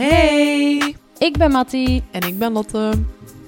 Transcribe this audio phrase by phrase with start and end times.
[0.00, 0.96] Hey!
[1.18, 2.02] Ik ben Mattie.
[2.10, 2.92] En ik ben Lotte.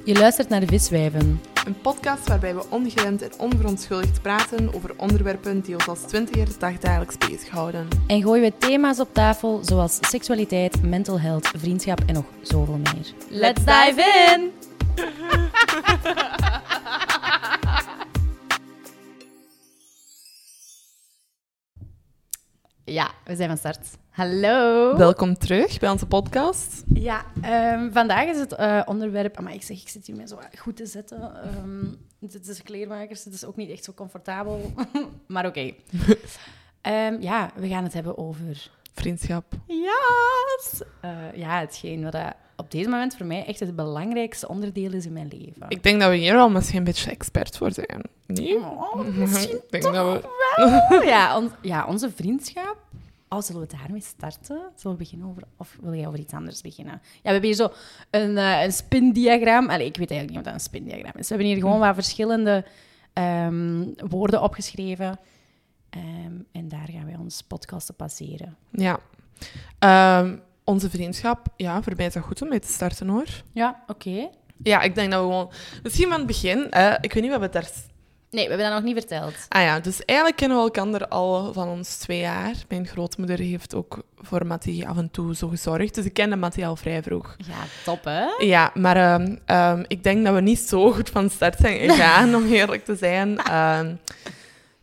[0.04, 1.40] Je luistert naar de Viswijven.
[1.66, 7.18] Een podcast waarbij we ongeremd en onverontschuldigd praten over onderwerpen die ons als twintigers dagdagelijks
[7.18, 7.88] bezighouden.
[8.06, 13.12] En gooien we thema's op tafel zoals seksualiteit, mental health, vriendschap en nog zoveel meer.
[13.28, 14.61] Let's dive in!
[22.92, 23.86] Ja, we zijn van start.
[24.10, 24.96] Hallo.
[24.96, 26.82] Welkom terug bij onze podcast.
[26.94, 29.40] Ja, ehm, vandaag is het eh, onderwerp...
[29.40, 31.42] Maar ik zeg, ik zit hier mij zo goed te zetten.
[31.44, 31.86] Ehm
[32.18, 34.72] dit is kleermakers, het is ook niet echt zo comfortabel.
[35.26, 35.70] maar oké.
[36.80, 38.70] Ehm, ja, we gaan het hebben over...
[38.94, 39.44] Vriendschap.
[39.66, 40.82] Yes!
[41.00, 45.06] Eh, ja, hetgeen wat dat op deze moment voor mij echt het belangrijkste onderdeel is
[45.06, 45.66] in mijn leven.
[45.68, 48.02] Ik denk dat we hier al misschien een beetje expert voor zijn.
[48.26, 48.56] Nee?
[48.56, 50.28] Oh, misschien Ik denk dat we...
[50.88, 51.02] wel.
[51.02, 52.76] ja, on- ja, onze vriendschap.
[53.32, 54.60] Oh, zullen we daarmee starten?
[54.74, 55.42] Zullen we beginnen over...
[55.56, 56.94] Of wil jij over iets anders beginnen?
[57.02, 57.72] Ja, we hebben hier zo
[58.10, 59.70] een, eh een spindiagram.
[59.70, 61.28] Allee, ik weet eigenlijk niet wat dat een spindiagram is.
[61.28, 62.64] We hebben hier gewoon wat verschillende
[63.12, 65.18] ehm, woorden opgeschreven.
[65.90, 68.56] Ehm, en daar gaan wij ons podcast op baseren.
[68.70, 68.98] Ja.
[69.78, 73.42] Ehm, onze vriendschap, ja, voor mij is dat goed om mee te starten hoor.
[73.52, 74.28] Ja, oké.
[74.62, 75.50] Ja, ik denk dat we gewoon...
[75.82, 76.64] Misschien van het begin,
[77.00, 77.70] ik weet niet wat we daar...
[78.32, 79.34] Nee, we hebben dat nog niet verteld.
[79.48, 82.54] Ah ja, dus eigenlijk kennen we elkaar al van ons twee jaar.
[82.68, 85.94] Mijn grootmoeder heeft ook voor Mattie af en toe zo gezorgd.
[85.94, 87.36] Dus ik kende Mattie al vrij vroeg.
[87.46, 88.24] Ja, top hè?
[88.38, 92.34] Ja, maar ehm, ehm, ik denk dat we niet zo goed van start zijn gegaan,
[92.36, 93.38] om eerlijk te zijn.
[93.38, 93.94] Ehm,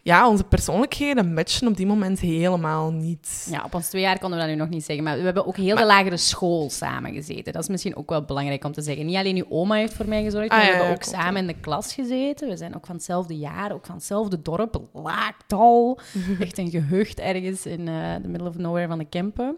[0.10, 3.48] ja, onze persoonlijkheden matchen op die moment helemaal niet.
[3.52, 5.04] Ja, op ons twee jaar konden we dat nu nog niet zeggen.
[5.04, 7.54] Maar we hebben ook heel Maar- de lagere school samen gezeten.
[7.54, 9.06] Dat is misschien ook wel belangrijk om te zeggen.
[9.06, 11.04] Niet alleen uw oma heeft voor mij gezorgd, Ah, maar ja, we hebben ja, ook
[11.22, 12.48] samen in de klas gezeten.
[12.50, 16.00] We zijn ook van hetzelfde jaar, ook van hetzelfde dorp, Laaktal.
[16.40, 19.56] Echt een gehucht ergens in eh the middle of nowhere van de Kempen.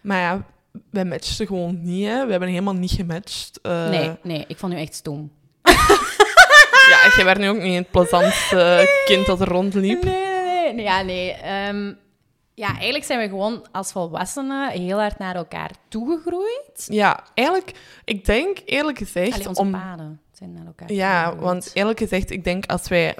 [0.00, 0.44] Maar ja,
[0.90, 2.06] wij matchten gewoon niet.
[2.06, 2.24] Hè.
[2.24, 3.58] We hebben helemaal niet gematcht.
[3.62, 5.30] Eh, Nee, nee, ik vond u echt stom.
[7.04, 10.02] Ja, je werd nu ook niet het plezantste kind dat er rondliep.
[10.04, 10.84] Nee, nee.
[10.84, 11.32] Ja, nee.
[11.32, 11.92] Ehm,
[12.54, 16.84] ja, eigenlijk zijn we gewoon als volwassenen heel hard naar elkaar toegegroeid.
[16.86, 17.72] Ja, eigenlijk,
[18.04, 19.32] ik denk eerlijk gezegd...
[19.32, 21.44] Allee, onze om, paden zijn naar elkaar ja, toegegroeid.
[21.52, 23.14] want eerlijk gezegd, ik denk als wij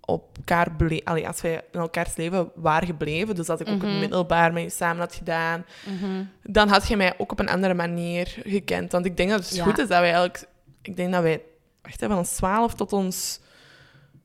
[0.00, 0.68] op elkaar
[1.04, 3.86] allee, als wij in elkaars leven waren gebleven, dus dat ik ook Mhm.
[3.90, 6.24] het middelbaar met je samen had gedaan, Mhm.
[6.42, 8.92] dan had je mij ook op een andere manier gekend.
[8.92, 9.64] Want ik denk dat het Ja.
[9.64, 10.44] goed is dat wij eigenlijk...
[10.82, 11.42] Ik denk dat wij...
[11.86, 13.40] Wacht, hè, van ons 12 tot ons...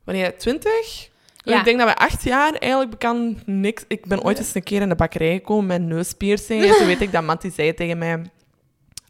[0.03, 0.37] Wanneer?
[0.37, 1.09] 20?
[1.43, 1.57] Ja.
[1.59, 3.83] Ik denk dat wij acht jaar eigenlijk bekend niks...
[3.87, 6.63] Ik ben ooit eens een keer in de bakkerij gekomen met neuspiercing.
[6.63, 8.21] En toen weet ik dat Matty zei tegen mij...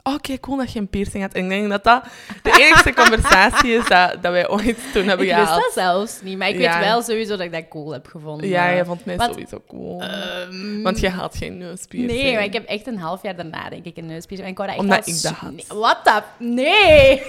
[0.03, 1.33] Oh, oké, cool dat je een piercing had.
[1.33, 2.03] En ik denk dat dat
[2.43, 5.61] de enige conversatie is dat, dat wij ooit toen hebben Ik wist gehad.
[5.61, 6.73] dat zelfs niet, maar ik Ja.
[6.79, 8.47] weet wel sowieso dat ik dat cool heb gevonden.
[8.47, 10.01] Ja, je vond mij Want- sowieso cool.
[10.01, 12.21] Ehm, Want je had geen neuspiercing.
[12.21, 14.47] Nee, maar ik heb echt een half jaar daarna, denk ik, een neuspiercing.
[14.47, 15.51] En ik wou dat echt Omdat ik dat su- had.
[15.51, 16.21] Nee, What the...
[16.37, 17.23] Nee!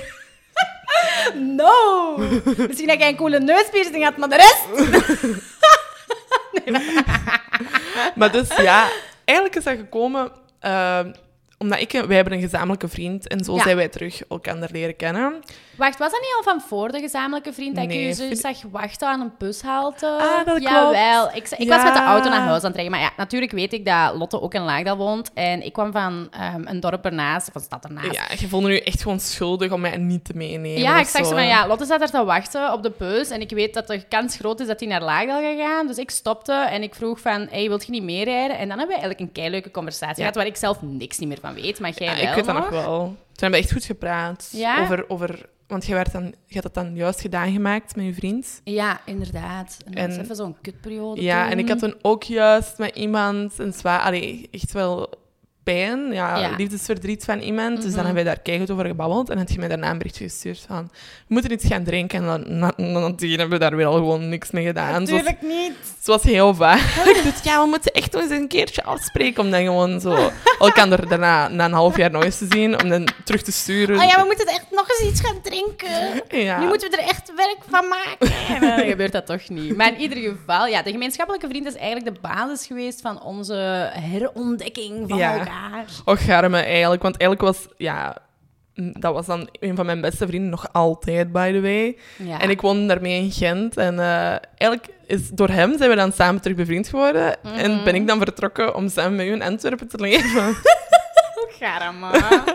[1.34, 2.16] No!
[2.66, 4.64] Misschien dat jij een coole neuspiercing had, maar de rest...
[8.14, 8.88] Maar dus ja,
[9.24, 11.12] eigenlijk is dat gekomen ehm,
[11.62, 13.62] omdat ik, wij hebben een gezamenlijke vriend en zo Ja.
[13.62, 15.34] zijn wij terug elkaar leren kennen.
[15.76, 18.56] Wacht, was dat niet al van voor de gezamenlijke vriend dat ik je zo zag
[18.70, 20.06] wachten aan een bushalte?
[20.06, 21.36] Ah, dat klopt.
[21.36, 21.76] Ik, ik Ja.
[21.76, 22.90] was met de auto naar huis aan het rijden.
[22.90, 25.30] Maar ja, natuurlijk weet ik dat Lotte ook in Laagdal woont.
[25.34, 28.12] En ik kwam van ehm, een dorp ernaast, of een stad ernaast.
[28.14, 30.80] Ja, je voelde nu echt gewoon schuldig om mij niet te meenemen.
[30.80, 31.28] Ja, ik zag zo.
[31.28, 33.86] zo van, ja, Lotte staat er te wachten op de bus en ik weet dat
[33.86, 35.86] de kans groot is dat hij naar Laagdal gaat gaan.
[35.86, 38.58] Dus ik stopte en ik vroeg van, hey, wilt je niet meerijden?
[38.58, 40.20] En dan hebben we eigenlijk een keileuke conversatie Ja.
[40.20, 42.44] gehad waar ik zelf niks niet meer van weet, maar jij Ja, wel ik weet
[42.44, 42.98] dat nog wel.
[42.98, 44.48] Toen hebben we echt goed gepraat.
[44.52, 44.82] Ja?
[44.82, 48.14] Over, over, want je, werd dan, je had dat dan juist gedaan gemaakt met je
[48.14, 48.60] vriend.
[48.64, 49.76] Ja, inderdaad.
[49.84, 51.52] En dat was even zo'n kutperiode Ja, toen.
[51.52, 54.00] en ik had toen ook juist met iemand een zwaar...
[54.00, 55.10] Allee, echt wel
[55.62, 56.50] pijn, ja, Ja.
[56.56, 57.76] liefdesverdriet van iemand.
[57.76, 57.94] Dus Mhm.
[57.94, 59.30] dan hebben we daar keihard over gebabbeld.
[59.30, 60.90] En had je mij daarna een berichtje gestuurd van...
[61.26, 62.18] We moeten iets gaan drinken.
[62.18, 65.06] En dan, na, na- nadien hebben we daar weer al gewoon niks mee gedaan.
[65.06, 65.72] Zoals, Natuurlijk niet.
[66.00, 66.80] zoals heel vaak.
[67.24, 69.42] dus ja, we moeten echt nog eens een keertje afspreken.
[69.44, 70.30] Om dan gewoon zo...
[70.58, 72.82] elkaar daarna na een half jaar nog eens te zien.
[72.82, 73.96] Om dan terug te sturen.
[73.98, 75.88] Oh ja, we moeten echt nog eens iets gaan drinken.
[76.40, 76.58] Ja.
[76.60, 78.30] Nu moeten we er echt werk van maken.
[78.54, 79.76] En dan gebeurt dat toch niet.
[79.76, 83.90] Maar in ieder geval, ja, de gemeenschappelijke vriend is eigenlijk de basis geweest van onze
[83.92, 85.36] herontdekking van Ja.
[85.52, 85.86] Elkaar.
[86.04, 87.02] Och, garme eigenlijk.
[87.02, 87.74] Want eigenlijk was...
[87.76, 88.16] Ja,
[88.74, 91.96] dat was dan een van mijn beste vrienden nog altijd, by the way.
[92.16, 92.40] Ja.
[92.40, 93.76] En ik woonde daarmee in Gent.
[93.76, 97.36] En eh, eigenlijk is door hem zijn we dan samen terug bevriend geworden.
[97.42, 97.54] Mhm.
[97.54, 100.56] En ben ik dan vertrokken om samen met u in Antwerpen te leven.
[101.58, 102.10] Garma.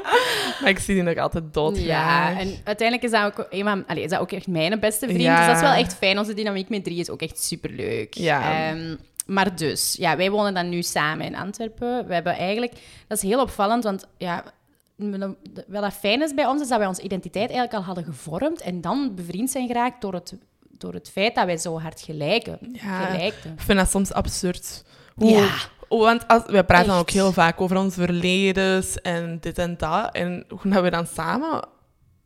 [0.61, 1.77] maar ik zie die nog altijd dood.
[1.79, 5.05] Ja, en uiteindelijk is dat ook, een van, allee, is dat ook echt mijn beste
[5.05, 5.21] vriend.
[5.21, 5.37] Ja.
[5.37, 6.17] Dus dat is wel echt fijn.
[6.17, 8.13] Onze dynamiek met drie is ook echt superleuk.
[8.13, 8.69] Ja.
[8.69, 8.95] Ehm,
[9.27, 12.07] maar dus, ja, wij wonen dan nu samen in Antwerpen.
[12.07, 12.73] We hebben eigenlijk...
[13.07, 14.43] Dat is heel opvallend, want ja...
[15.67, 18.61] Wel dat fijn is bij ons, is dat wij onze identiteit eigenlijk al hadden gevormd
[18.61, 20.33] en dan bevriend zijn geraakt door het,
[20.69, 22.59] door het feit dat wij zo hard gelijken.
[22.71, 23.53] Ja, gelijkten.
[23.53, 24.83] Ik vind dat soms absurd.
[25.15, 25.49] Hoe, Ja.
[25.89, 30.15] Want als, wij praten dan ook heel vaak over ons verledens en dit en dat.
[30.15, 31.67] En hoe dat we dan samen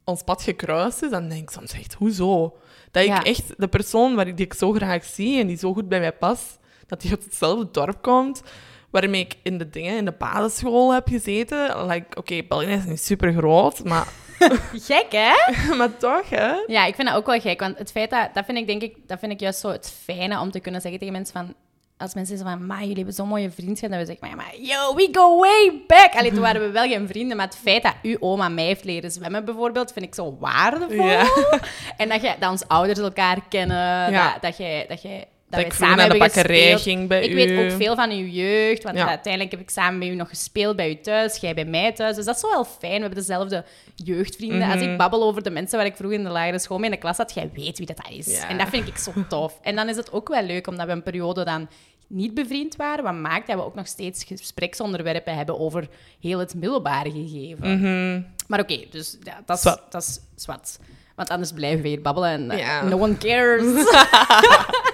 [0.04, 2.58] ons pad gekruist is, dan denk ik soms echt, hoezo?
[2.92, 3.24] Dat ik Ja.
[3.24, 6.00] echt de persoon waar ik, die ik zo graag zie en die zo goed bij
[6.00, 6.60] mij past,
[6.92, 8.42] dat die uit hetzelfde dorp komt,
[8.90, 11.86] waarmee ik in de dingen in de basisschool heb gezeten.
[11.88, 14.08] Like, oké, België is niet super groot, maar,
[14.88, 15.34] Gek, hè?
[15.78, 16.54] maar toch, hè?
[16.68, 17.60] Ja, ik vind dat ook wel gek.
[17.60, 19.94] Want het feit dat, dat vind ik denk ik, dat vind ik juist zo het
[20.04, 21.54] fijne om te kunnen zeggen tegen mensen van,
[21.98, 24.56] als mensen zeggen van, ma, jullie hebben zo'n mooie vriendschap, dan we zeggen, maar, maar
[24.62, 26.14] yo, we go way back.
[26.16, 28.84] Allee, toen waren we wel geen vrienden, maar het feit dat uw oma mij heeft
[28.84, 31.06] leren zwemmen bijvoorbeeld, vind ik zo waardevol.
[31.06, 31.26] Ja.
[31.98, 34.32] En dat, je, dat onze ouders elkaar kennen, Ja.
[34.32, 34.86] dat, dat jij...
[34.88, 37.36] Dat jij Dat ik samen naar de hebben bakkerij ging bij ik u.
[37.36, 39.08] weet ook veel van uw jeugd, want Ja.
[39.08, 42.16] uiteindelijk heb ik samen met u nog gespeeld bij u thuis, jij bij mij thuis.
[42.16, 42.94] Dus dat is zo wel fijn.
[42.94, 43.64] We hebben dezelfde
[43.96, 44.70] jeugdvrienden.
[44.72, 44.92] Als Mhm.
[44.92, 47.02] ik babbel over de mensen waar ik vroeger in de lagere school mee in de
[47.02, 48.26] klas had, jij weet wie dat is.
[48.38, 48.50] Ja.
[48.50, 49.60] En dat vind ik zo tof.
[49.62, 51.70] En dan is het ook wel leuk, omdat we een periode dan
[52.08, 55.88] niet bevriend waren, wat maakt dat we ook nog steeds gespreksonderwerpen hebben over
[56.22, 57.78] heel het middelbare gegeven.
[57.78, 58.22] Mhm.
[58.48, 59.92] Maar oké, dus ja, dat is Zwart.
[59.92, 60.80] dat is zwart.
[61.16, 62.84] Want anders blijven we hier babbelen en eh, Ja.
[62.84, 63.64] no one cares.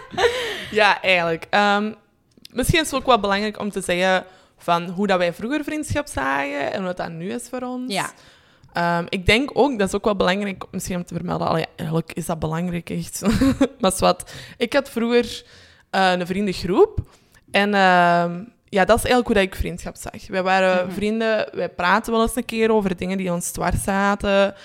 [0.71, 1.45] Ja, eigenlijk.
[1.49, 1.91] Ehm,
[2.51, 4.25] misschien is het ook wel belangrijk om te zeggen
[4.57, 7.93] van hoe dat wij vroeger vriendschap zagen en wat dat nu is voor ons.
[7.93, 8.11] Ja.
[8.73, 11.47] Ehm, ik denk ook, dat is ook wel belangrijk misschien om te vermelden.
[11.47, 13.21] Allee, eigenlijk is dat belangrijk, echt.
[13.79, 14.33] maar wat.
[14.57, 15.43] Ik had vroeger
[15.89, 16.99] eh, een vriendengroep.
[17.51, 20.27] En ehm, ja, dat is eigenlijk hoe dat ik vriendschap zag.
[20.27, 20.95] Wij waren Mhm.
[20.95, 24.55] vrienden, wij praten wel eens een keer over dingen die ons dwars zaten.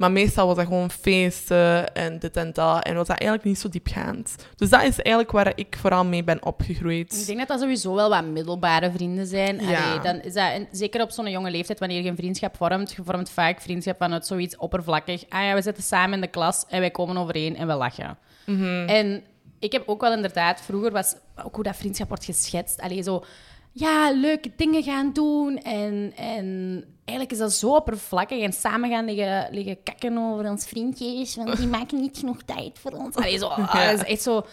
[0.00, 2.84] Maar meestal was dat gewoon feesten en dit en dat.
[2.84, 4.36] En was dat eigenlijk niet zo diepgaand.
[4.56, 7.20] Dus dat is eigenlijk waar ik vooral mee ben opgegroeid.
[7.20, 9.60] Ik denk dat dat sowieso wel wat middelbare vrienden zijn.
[9.66, 9.84] Ja.
[9.84, 12.92] Allee, dan is dat, en zeker op zo'n jonge leeftijd, wanneer je een vriendschap vormt,
[12.92, 15.24] je vormt vaak vriendschap vanuit zoiets oppervlakkig.
[15.28, 18.18] Ah ja, we zitten samen in de klas en wij komen overeen en we lachen.
[18.46, 18.88] Mhm.
[18.88, 19.22] En
[19.58, 21.14] ik heb ook wel inderdaad, vroeger was
[21.44, 22.80] ook hoe dat vriendschap wordt geschetst.
[22.80, 23.24] Allee, zo,
[23.72, 25.58] ja, leuke dingen gaan doen.
[25.58, 28.42] En, en eigenlijk is dat zo oppervlakkig.
[28.42, 32.78] En samen gaan liggen, liggen kakken over ons vriendjes, want die maken niet genoeg tijd
[32.78, 33.16] voor ons.
[33.16, 34.46] Allee, zo, dat is echt zo...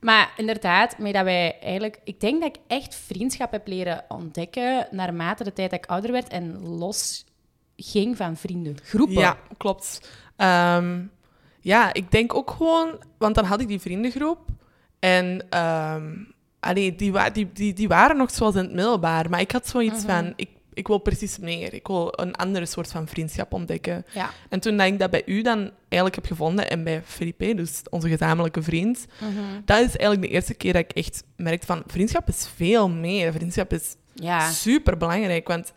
[0.00, 2.00] Maar inderdaad, met dat wij eigenlijk...
[2.04, 6.12] Ik denk dat ik echt vriendschap heb leren ontdekken naarmate de tijd dat ik ouder
[6.12, 7.24] werd en los
[7.76, 9.14] ging van vriendengroepen.
[9.14, 10.10] Ja, klopt.
[10.36, 11.02] Ehm,
[11.60, 13.02] ja, ik denk ook gewoon...
[13.18, 14.38] Want dan had ik die vriendengroep.
[14.98, 16.14] En ehm,
[16.60, 19.30] allee, die, wa die, die, die waren nog zoals in het middelbaar.
[19.30, 20.06] Maar ik had zoiets Mhm.
[20.12, 20.32] van...
[20.36, 21.74] Ik, ik wil precies meer.
[21.74, 24.04] Ik wil een andere soort van vriendschap ontdekken.
[24.12, 24.30] Ja.
[24.48, 25.58] En toen dat ik dat bij u dan
[25.88, 26.70] eigenlijk heb gevonden...
[26.70, 29.06] En bij Felipe, dus onze gezamenlijke vriend...
[29.20, 29.60] Mhm.
[29.64, 31.82] Dat is eigenlijk de eerste keer dat ik echt merkte van...
[31.86, 33.32] Vriendschap is veel meer.
[33.32, 34.50] Vriendschap is Ja.
[34.50, 35.48] super belangrijk.
[35.48, 35.72] Want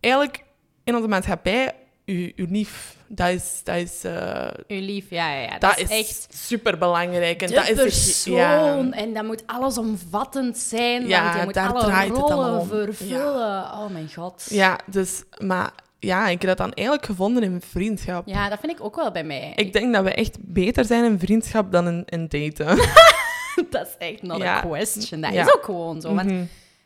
[0.00, 0.44] eigenlijk
[0.84, 1.74] in onze maatschappij,
[2.06, 5.50] uw, uw lief, dat is, dat is, eh, Uw lief, ja, ja, ja.
[5.58, 7.42] Dat, dat is echt super belangrijk.
[7.42, 8.34] En de dat is persoon.
[8.34, 13.62] ja, En dat moet allesomvattend zijn, Ja, want je moet daar alle rollen vervullen.
[13.72, 14.46] Oh mijn god.
[14.50, 18.26] ja, dus, maar ja, ik heb dat dan eigenlijk gevonden in vriendschap.
[18.26, 19.52] Ja, dat vind ik ook wel bij mij.
[19.56, 22.66] Ik denk dat we echt beter zijn in vriendschap dan in, in daten.
[23.70, 24.56] dat is echt not Ja.
[24.56, 25.20] a question.
[25.20, 25.42] Dat Ja.
[25.46, 26.14] is ook gewoon zo.
[26.14, 26.44] Want Mhm,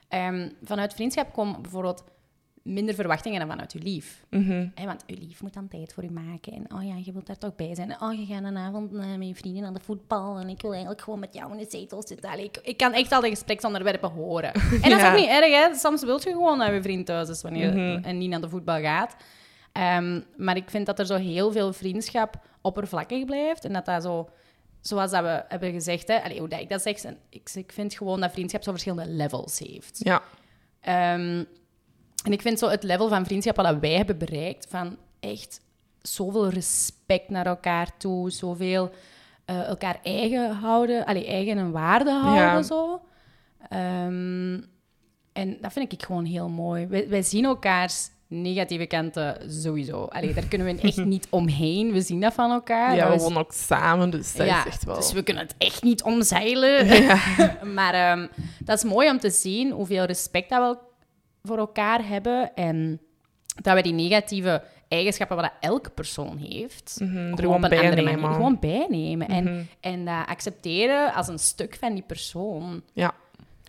[0.08, 2.04] ehm, vanuit vriendschap komen bijvoorbeeld
[2.66, 4.24] minder verwachtingen dan vanuit je lief.
[4.30, 4.68] mhm.
[4.84, 6.52] Want je lief moet dan tijd voor je maken.
[6.52, 8.00] En oh ja, je wilt daar toch bij zijn.
[8.00, 10.38] Oh, je gaat een avond eh, met je vrienden naar de voetbal.
[10.38, 12.30] En ik wil eigenlijk gewoon met jou in de zetel zitten.
[12.30, 14.52] Allee, ik, ik kan echt al de gespreksonderwerpen horen.
[14.82, 15.74] En dat is ook niet erg, hè.
[15.74, 18.04] Soms wil je gewoon dat je vriend thuis is wanneer, Mhm.
[18.04, 19.16] en niet naar de voetbal gaat.
[19.72, 23.64] Ehm, maar ik vind dat er zo heel veel vriendschap oppervlakkig blijft.
[23.64, 24.28] En dat dat zo...
[24.80, 27.94] Zoals dat we hebben gezegd, hè, allee, hoe dat ik dat zeg, ik, ik vind
[27.94, 29.98] gewoon dat vriendschap zo verschillende levels heeft.
[30.02, 30.22] Ja,
[30.80, 31.44] Ehm,
[32.26, 35.60] en ik vind zo het level van vriendschap wat wij hebben bereikt, van echt
[36.02, 38.90] zoveel respect naar elkaar toe, zoveel
[39.44, 42.62] eh, elkaar eigen houden, allee, eigen en waarde houden, Ja.
[42.62, 43.00] zo.
[43.68, 44.60] Ehm,
[45.32, 46.86] en dat vind ik gewoon heel mooi.
[46.86, 50.04] Wij, wij zien elkaars negatieve kanten sowieso.
[50.04, 51.92] Allee, daar kunnen we echt niet omheen.
[51.92, 52.94] We zien dat van elkaar.
[52.96, 54.94] ja Dat we is- wonen ook samen, dus dat ja, is echt wel...
[54.94, 56.86] Dus we kunnen het echt niet omzeilen.
[57.74, 58.26] maar ehm,
[58.64, 60.84] dat is mooi om te zien hoeveel respect dat we
[61.46, 62.54] voor elkaar hebben.
[62.54, 63.00] En
[63.62, 67.94] dat we die negatieve eigenschappen wat elke persoon heeft, Mhm, er gewoon op een andere
[67.94, 68.20] bijnemen.
[68.20, 69.26] manier gewoon bijnemen.
[69.30, 69.36] Mhm.
[69.46, 72.82] En, en dat accepteren als een stuk van die persoon.
[72.92, 73.14] Ja,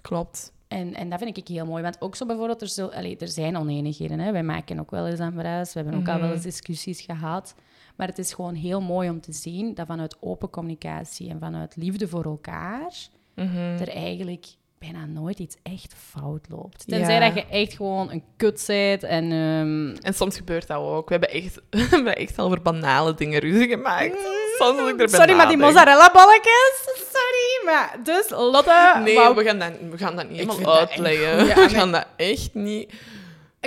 [0.01, 0.51] klopt.
[0.67, 1.83] En, en dat vind ik heel mooi.
[1.83, 4.19] Want ook zo bijvoorbeeld, er, zo, er zijn oneenigheden.
[4.19, 4.31] Hè?
[4.31, 5.73] Wij maken ook wel eens aan bruis.
[5.73, 6.23] We hebben ook al Mhm.
[6.23, 7.55] wel eens discussies gehad.
[7.95, 11.75] Maar het is gewoon heel mooi om te zien dat vanuit open communicatie en vanuit
[11.75, 12.93] liefde voor elkaar
[13.35, 13.57] Mhm.
[13.57, 14.45] er eigenlijk
[14.79, 16.87] bijna nooit iets echt fout loopt.
[16.87, 17.19] Tenzij Ja.
[17.19, 19.23] dat je echt gewoon een kut bent en...
[19.31, 21.09] ehm, En soms gebeurt dat ook.
[21.09, 24.17] We hebben echt, we hebben echt al over banale dingen ruzie gemaakt.
[24.57, 25.73] Soms als ik erbij Sorry, maar die nadenk.
[25.73, 26.81] mozzarella balletjes.
[27.13, 30.57] Sorry, maar dus Lotte Nee, wou we gaan, dat, we gaan dat niet Ik vind
[30.57, 31.37] helemaal uitleggen.
[31.47, 31.69] we nee.
[31.69, 32.93] gaan dat echt niet...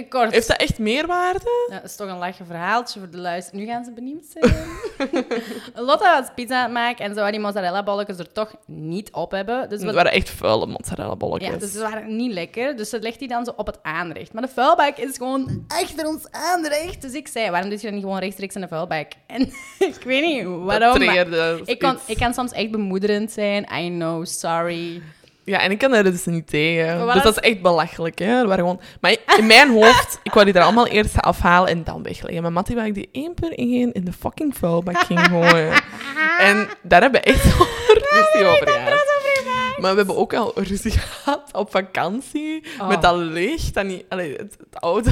[0.08, 0.32] kort.
[0.32, 1.66] Heeft dat echt meerwaarde?
[1.68, 3.56] Ja, dat is toch een lachen verhaaltje voor de luister.
[3.56, 4.54] Nu gaan ze benieuwd zijn.
[5.86, 9.12] Lotte was pizza aan het maken en ze wou die mozzarella balletjes er toch niet
[9.12, 9.68] op hebben.
[9.68, 11.52] Dus Het wat waren echt vuile mozzarella bolletjes.
[11.52, 12.76] Ja, dus ze waren niet lekker.
[12.76, 14.32] Dus ze legt die dan zo op het aanrecht.
[14.32, 17.02] Maar de vuilbak is gewoon achter ons aanrecht.
[17.02, 19.08] Dus ik zei, waarom doe je dan niet gewoon rechtstreeks in de vuilbak?
[19.26, 19.42] En
[19.78, 21.02] ik weet niet waarom.
[21.64, 23.66] Ik kan, ik kan soms echt bemoederend zijn.
[23.72, 25.02] I know, sorry.
[25.50, 27.06] Ja, en ik kan daar dus niet tegen.
[27.12, 28.34] Dus dat is echt belachelijk, hè.
[28.46, 28.80] Waren gewoon...
[29.00, 32.42] Maar in mijn hoofd, ik wou die er allemaal eerst afhalen en dan wegleggen.
[32.42, 35.72] Maar Mattie wou ik die één per één in de fucking vuilbak ging gooien.
[36.48, 37.44] en daar hebben we echt
[38.08, 39.08] ruzie over gehad.
[39.78, 42.64] Maar we hebben ook al ruzie gehad op vakantie.
[42.80, 42.88] Oh.
[42.88, 43.74] Met dat licht.
[43.74, 45.10] Dat niet, allee, het, het oude.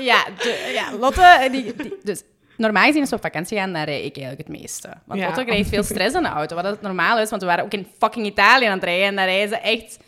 [0.00, 1.48] Ja, de, ja Lotte...
[1.50, 2.22] Die, die- dus
[2.56, 4.88] normaal gezien als we op vakantie gaan, dan rij ik eigenlijk het meeste.
[5.04, 5.26] Want Ja.
[5.26, 6.54] Lotte krijgt veel stress in de auto.
[6.54, 9.06] Wat dat normaal is, want we waren ook in fucking Italië aan het rijden.
[9.06, 9.98] En daar rijden ze echt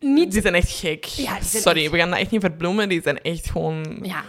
[0.00, 0.32] niet...
[0.32, 1.04] Die zijn echt gek.
[1.04, 2.88] Ja, zijn Sorry, echt- we gaan dat echt niet verbloemen.
[2.88, 3.98] Die zijn echt gewoon...
[4.02, 4.22] Ja.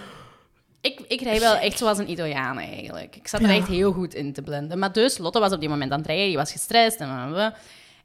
[0.81, 3.15] Ik, ik rij wel echt zoals een Italiaan eigenlijk.
[3.15, 3.55] Ik zat er Ja.
[3.55, 4.79] echt heel goed in te blenden.
[4.79, 7.53] Maar dus, Lotte was op die moment aan het rijden, die was gestrest en.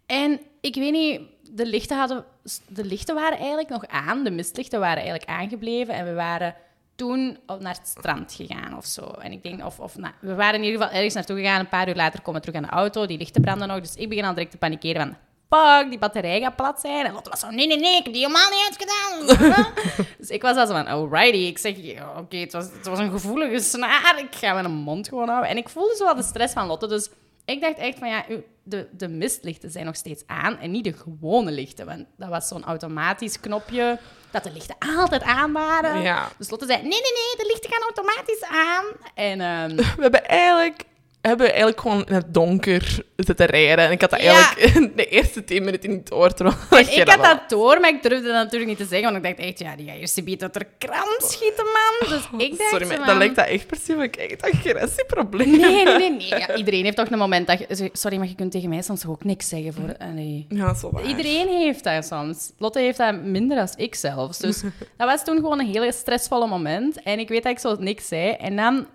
[0.07, 2.25] En ik weet niet, de lichten, hadden,
[2.69, 6.55] de lichten waren eigenlijk nog aan, de mistlichten waren eigenlijk aangebleven en we waren
[6.97, 9.03] toen naar het strand gegaan of zo.
[9.03, 11.89] En ik denk, of, of we waren in ieder geval ergens naartoe gegaan, een paar
[11.89, 14.25] uur later komen we terug aan de auto, die lichten branden nog, dus ik begin
[14.25, 15.17] al direct te panikeren van...
[15.49, 17.07] Fuck, die batterij gaat plat zijn.
[17.07, 19.67] En Lotte was zo, nee, nee, nee, ik heb die helemaal niet uitgedaan.
[20.19, 21.37] Dus ik was al zo van, alrighty.
[21.37, 21.77] Ik zeg,
[22.19, 24.19] oké, het, was, het was een gevoelige snaar.
[24.19, 25.51] Ik ga mijn mond gewoon houden.
[25.51, 26.89] En ik voelde zo wel de stress van Lotte.
[26.89, 27.11] Dus
[27.45, 28.25] ik dacht echt van, ja,
[28.63, 30.59] de, de mistlichten zijn nog steeds aan.
[30.59, 31.87] En niet de gewone lichten.
[31.87, 33.99] Want dat was zo'n automatisch knopje
[34.43, 36.01] dat de lichten altijd aan waren.
[36.03, 36.29] Ja.
[36.39, 38.85] Dus Lotte zei, nee, nee, nee, de lichten gaan automatisch aan.
[39.15, 40.83] En ehm, We hebben eigenlijk,
[41.27, 43.85] hebben eigenlijk gewoon in het donker zitten rijden.
[43.85, 44.55] En ik had dat Ja.
[44.57, 46.33] eigenlijk de eerste tien minuten niet door.
[46.71, 49.13] En ik had dat door, maar ik durfde dat natuurlijk niet te zeggen.
[49.13, 52.09] Want ik dacht echt, ja, die gaat eerst biedt dat er kram schieten, man.
[52.09, 55.85] Dus ik dacht Sorry, maar dan lijkt dat echt precies of ik echt agressieprobleem Nee,
[55.85, 56.11] nee, nee.
[56.11, 56.29] nee.
[56.29, 57.91] Ja, iedereen heeft toch een moment dat je...
[57.93, 59.97] Sorry, maar je kunt tegen mij soms ook niks zeggen voor...
[59.99, 60.47] Allee.
[60.49, 61.05] Ja, zo waar.
[61.07, 62.53] Iedereen heeft dat soms.
[62.59, 64.39] Lotte heeft dat minder dan ik zelfs.
[64.39, 64.61] Dus
[64.97, 67.03] dat was toen gewoon een hele stressvolle moment.
[67.03, 68.31] En ik weet dat ik zo niks zei.
[68.31, 68.87] En dan...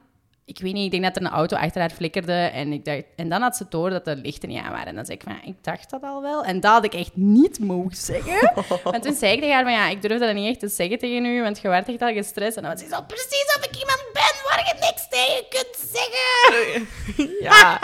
[0.51, 2.33] Ik weet niet, ik denk dat er een auto achter haar flikkerde.
[2.33, 4.87] En, ik dacht, en dan had ze door dat de lichten niet aan waren.
[4.87, 6.43] En dan zei ik van, ik dacht dat al wel.
[6.43, 8.53] En dat had ik echt niet mogen zeggen.
[8.95, 10.97] En toen zei ik tegen haar van, ja, ik durfde dat niet echt te zeggen
[10.99, 11.41] tegen u.
[11.41, 12.55] Want je werd echt al gestrest.
[12.57, 15.91] En dan was ze zo, precies of ik iemand ben waar je niks tegen kunt
[15.93, 16.87] zeggen.
[17.41, 17.79] Ja,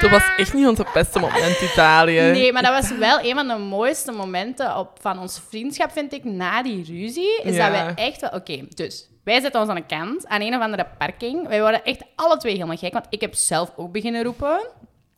[0.00, 2.20] dat was echt niet ons beste moment, Italië.
[2.20, 6.12] Nee, maar dat was wel een van de mooiste momenten op, van onze vriendschap, vind
[6.12, 7.40] ik, na die ruzie.
[7.42, 7.70] Is Ja.
[7.70, 8.30] dat wij echt wel...
[8.30, 11.48] Oké, dus wij zetten ons aan de kant, aan een of andere parking.
[11.48, 14.60] Wij worden echt alle twee helemaal gek, want ik heb zelf ook beginnen roepen.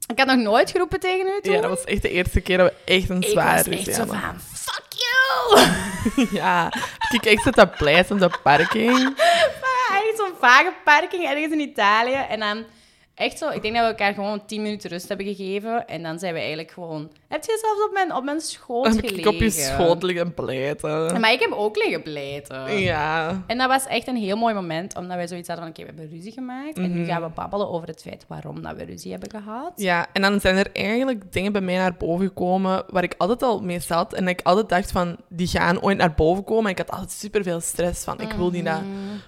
[0.06, 1.52] Ik had nog nooit geroepen tegen u toen.
[1.52, 4.04] Ja, dat was echt de eerste keer dat we echt een was ruzie echt zo
[4.04, 5.66] van, fuck you!
[6.38, 6.72] Ja,
[7.20, 8.98] ik zit dat pleit op de parking.
[9.88, 12.14] Ja, echt zo'n vage parking ergens in Italië.
[12.28, 12.64] En dan
[13.14, 15.86] echt zo, ik denk dat we elkaar gewoon 10 minuten rust hebben gegeven.
[15.86, 17.10] En dan zijn we eigenlijk gewoon...
[17.28, 19.18] Heb je zelfs op mijn, op mijn schoot heb gelegen?
[19.18, 21.20] ik op je schoot liggen pleiten.
[21.20, 22.78] Maar ik heb ook liggen pleiten.
[22.78, 23.42] Ja.
[23.46, 25.96] En dat was echt een heel mooi moment, omdat wij zoiets hadden van, oké, we
[25.96, 26.76] hebben ruzie gemaakt.
[26.76, 26.92] En Mhm.
[26.92, 29.72] nu gaan we babbelen over het feit waarom dat we ruzie hebben gehad.
[29.76, 33.42] Ja, en dan zijn er eigenlijk dingen bij mij naar boven gekomen waar ik altijd
[33.42, 34.14] al mee zat.
[34.14, 36.64] En ik altijd dacht van, die gaan ooit naar boven komen.
[36.64, 38.80] En ik had altijd superveel stress van, ik wil niet dat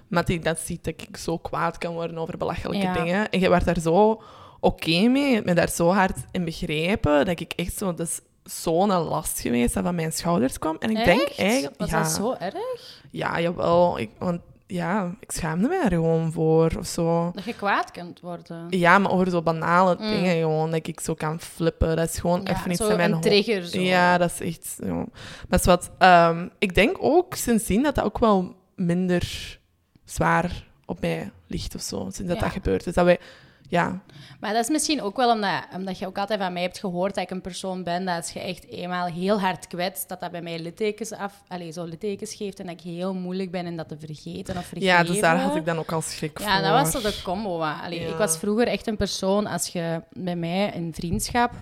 [0.08, 2.92] Mattie dat ziet, dat ik zo kwaad kan worden over belachelijke Ja.
[2.92, 3.30] dingen.
[3.30, 4.22] En jij werd daar zo
[4.60, 5.34] oké mee.
[5.34, 7.94] Hebt me daar zo hard in begrepen, dat ik echt zo...
[7.94, 10.76] Dat is zo'n last geweest dat van mijn schouders kwam.
[10.78, 11.38] En ik denk Echt?
[11.38, 11.74] eigenlijk...
[11.78, 13.00] Was ja, dat zo erg?
[13.10, 13.98] Ja, jawel.
[13.98, 17.30] Ik, want ja, ik schaamde me er gewoon voor of zo.
[17.34, 18.66] Dat je kwaad kunt worden.
[18.70, 21.96] Ja, maar over zo banale dingen gewoon, dat ik zo kan flippen.
[21.96, 22.46] Dat is gewoon Mm.
[22.46, 23.22] Ja, even iets in mijn een hoofd.
[23.22, 23.64] trigger.
[23.64, 23.80] Zo.
[23.80, 24.76] Ja, dat is echt...
[24.84, 25.04] Ja.
[25.48, 25.90] Dat is wat...
[25.98, 29.58] ehm, ik denk ook sindsdien dat dat ook wel minder
[30.04, 31.96] zwaar op mij ligt of zo.
[32.00, 32.42] Sinds dat Ja.
[32.42, 32.84] dat gebeurt.
[32.84, 33.18] Dus dat wij...
[33.68, 34.00] Ja,
[34.40, 37.14] Maar dat is misschien ook wel omdat, omdat je ook altijd van mij hebt gehoord
[37.14, 40.30] dat ik een persoon ben dat als je echt eenmaal heel hard kwetst, dat dat
[40.30, 43.76] bij mij littekens af, allez, zo littekens geeft en dat ik heel moeilijk ben in
[43.76, 44.94] dat te vergeten of vergeven.
[44.94, 46.62] ja, dus daar had ik dan ook al schrik Ja, voor.
[46.68, 47.60] dat was zo de combo.
[47.60, 48.08] Allee, Ja.
[48.08, 51.52] Ik was vroeger echt een persoon, als je bij mij in vriendschap,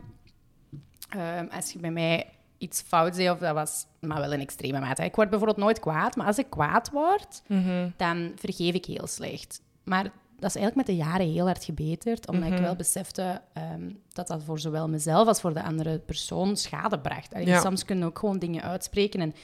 [1.11, 2.26] ehm, als je bij mij
[2.59, 5.04] iets fout deed, of dat was maar wel in extreme mate.
[5.04, 7.88] Ik word bijvoorbeeld nooit kwaad, maar als ik kwaad word, Mhm.
[7.97, 9.61] dan vergeef ik heel slecht.
[9.85, 10.11] Maar
[10.42, 12.54] dat is eigenlijk met de jaren heel hard gebeterd, omdat Mhm.
[12.54, 16.99] ik wel besefte ehm, dat dat voor zowel mezelf als voor de andere persoon schade
[16.99, 17.34] bracht.
[17.34, 17.61] Allee, Ja.
[17.61, 19.34] Soms kunnen ook gewoon dingen uitspreken en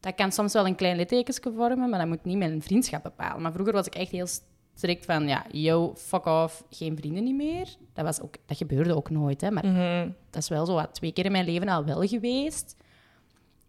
[0.00, 3.42] dat kan soms wel een klein littekensje vormen, maar dat moet niet mijn vriendschap bepalen.
[3.42, 4.26] Maar vroeger was ik echt heel
[4.74, 7.68] strikt van, ja, yo, fuck off, geen vrienden niet meer.
[7.92, 10.10] Dat, was ook, dat gebeurde ook nooit, hè, maar Mhm.
[10.30, 12.76] dat is wel zo wat twee keer in mijn leven al wel geweest.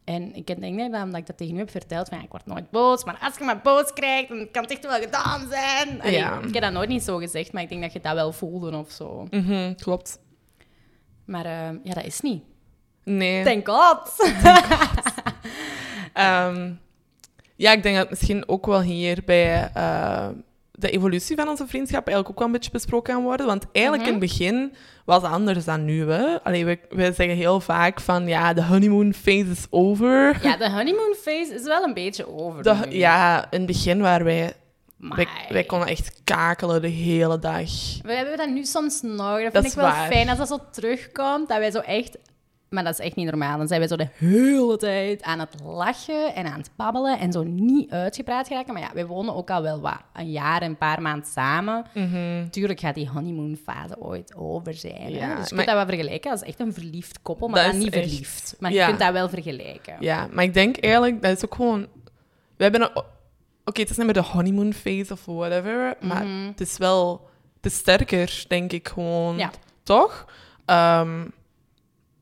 [0.09, 2.31] En ik denk net dat omdat ik dat tegen u heb verteld, van ja, ik
[2.31, 5.47] word nooit boos, maar als je maar boos krijgt, dan kan het echt wel gedaan
[5.49, 6.01] zijn.
[6.01, 6.39] Allee, Ja.
[6.41, 8.77] Ik heb dat nooit niet zo gezegd, maar ik denk dat je dat wel voelde
[8.77, 9.27] of zo.
[9.29, 10.19] Mhm, klopt.
[11.25, 12.43] Maar eh, ja, dat is niet.
[13.03, 13.43] Nee.
[13.43, 14.11] Thank God.
[16.13, 16.71] Ehm,
[17.55, 20.27] ja, ik denk dat misschien ook wel hier bij eh,
[20.79, 23.45] de evolutie van onze vriendschap eigenlijk ook wel een beetje besproken kan worden.
[23.45, 24.15] Want eigenlijk Mhm.
[24.15, 24.73] in het begin
[25.05, 26.09] was het anders dan nu.
[26.09, 26.43] Hè?
[26.43, 30.39] Allee, we, we zeggen heel vaak van ja, de honeymoon phase is over.
[30.43, 32.63] ja, de honeymoon phase is wel een beetje over.
[32.63, 32.95] De- nu.
[32.95, 34.53] ja, in het begin waren wij,
[34.97, 37.69] wij, wij konden echt kakelen de hele dag.
[38.01, 39.17] We hebben dat nu soms nog.
[39.17, 40.07] Dat vind Dat ik wel waar.
[40.11, 41.47] fijn als dat zo terugkomt.
[41.49, 42.17] Dat wij zo echt...
[42.69, 43.57] Maar dat is echt niet normaal.
[43.57, 47.31] Dan zijn wij zo de hele tijd aan het lachen en aan het babbelen en
[47.31, 48.73] zo niet uitgepraat geraken.
[48.73, 51.85] Maar ja, wij wonen ook al wel wat, een jaar en een paar maanden samen.
[51.93, 52.49] Mhm.
[52.49, 55.13] Tuurlijk gaat die honeymoon-fase ooit over zijn.
[55.15, 55.35] hè.
[55.35, 57.85] Dus je kunt dat wel vergelijken als echt een verliefd koppel, maar Dat dan is
[57.85, 58.55] niet echt- verliefd.
[58.59, 59.95] Maar je kunt dat wel vergelijken.
[59.99, 61.87] Ja, maar ik denk eigenlijk, dat is ook gewoon...
[62.57, 63.03] We hebben een...
[63.65, 66.47] Oké, het is niet meer de honeymoon phase of whatever, maar Mhm.
[66.47, 67.27] het is wel...
[67.61, 69.37] Het is sterker, denk ik gewoon.
[69.37, 69.51] Ja.
[69.83, 70.25] Toch?
[70.65, 71.25] Ehm,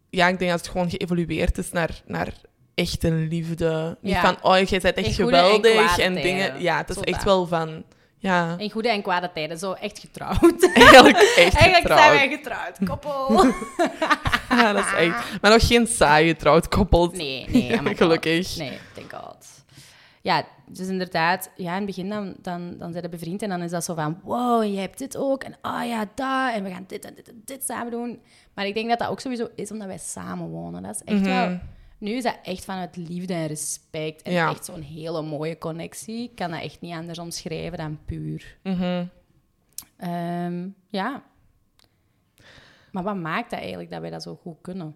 [0.09, 2.33] ja, ik denk dat het gewoon geëvolueerd is naar, naar
[2.75, 3.97] echte liefde.
[4.01, 4.21] Niet Ja.
[4.21, 6.61] van, oh, jij bent echt en geweldig en, dingen.
[6.61, 7.83] Ja, het is echt wel van...
[8.19, 10.69] Ja, In goede en kwade tijden, zo echt getrouwd.
[10.73, 11.99] eigenlijk echt Eigenlijk getrouwd.
[11.99, 13.45] zijn wij getrouwd, koppel.
[14.49, 15.41] Ja, dat is echt...
[15.41, 17.13] Maar nog geen saaie getrouwd koppels.
[17.13, 17.95] Nee, nee.
[17.95, 18.57] Gelukkig.
[18.57, 19.45] Nee, thank God.
[20.21, 23.61] Ja, dus inderdaad, ja, in het begin dan, dan, dan zijn we bevriend en dan
[23.61, 26.69] is dat zo van, wow, jij hebt dit ook, en ah ja, dat, en we
[26.69, 28.19] gaan dit en dit en dit samen doen.
[28.53, 30.83] Maar ik denk dat dat ook sowieso is omdat wij samen wonen.
[30.83, 31.29] Dat is echt Mhm.
[31.29, 31.59] wel...
[31.99, 34.49] Nu is dat echt vanuit liefde en respect en Ja.
[34.49, 36.23] echt zo'n hele mooie connectie.
[36.23, 38.57] Ik kan dat echt niet anders omschrijven dan puur.
[38.63, 39.05] Mhm.
[39.97, 41.23] Ehm, ja.
[42.91, 44.95] Maar wat maakt dat eigenlijk dat wij dat zo goed kunnen?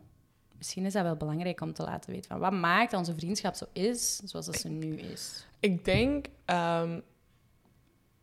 [0.57, 2.29] Misschien is dat wel belangrijk om te laten weten.
[2.31, 5.45] Van wat maakt dat onze vriendschap zo is zoals dat ze nu is?
[5.61, 6.99] Ik denk ehm,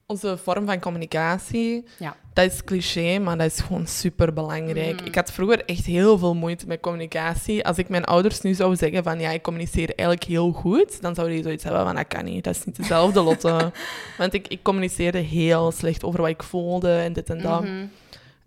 [0.06, 2.16] onze vorm van communicatie, Ja.
[2.32, 5.00] dat is cliché, maar dat is gewoon super belangrijk.
[5.00, 7.64] Ik had vroeger echt heel veel moeite met communicatie.
[7.66, 11.14] Als ik mijn ouders nu zou zeggen van ja, ik communiceer eigenlijk heel goed, dan
[11.14, 13.72] zouden die zoiets hebben van dat kan niet, dat is niet dezelfde Lotte.
[14.18, 17.62] Want ik, ik communiceerde heel slecht over wat ik voelde en dit en dat.
[17.62, 17.86] Mhm.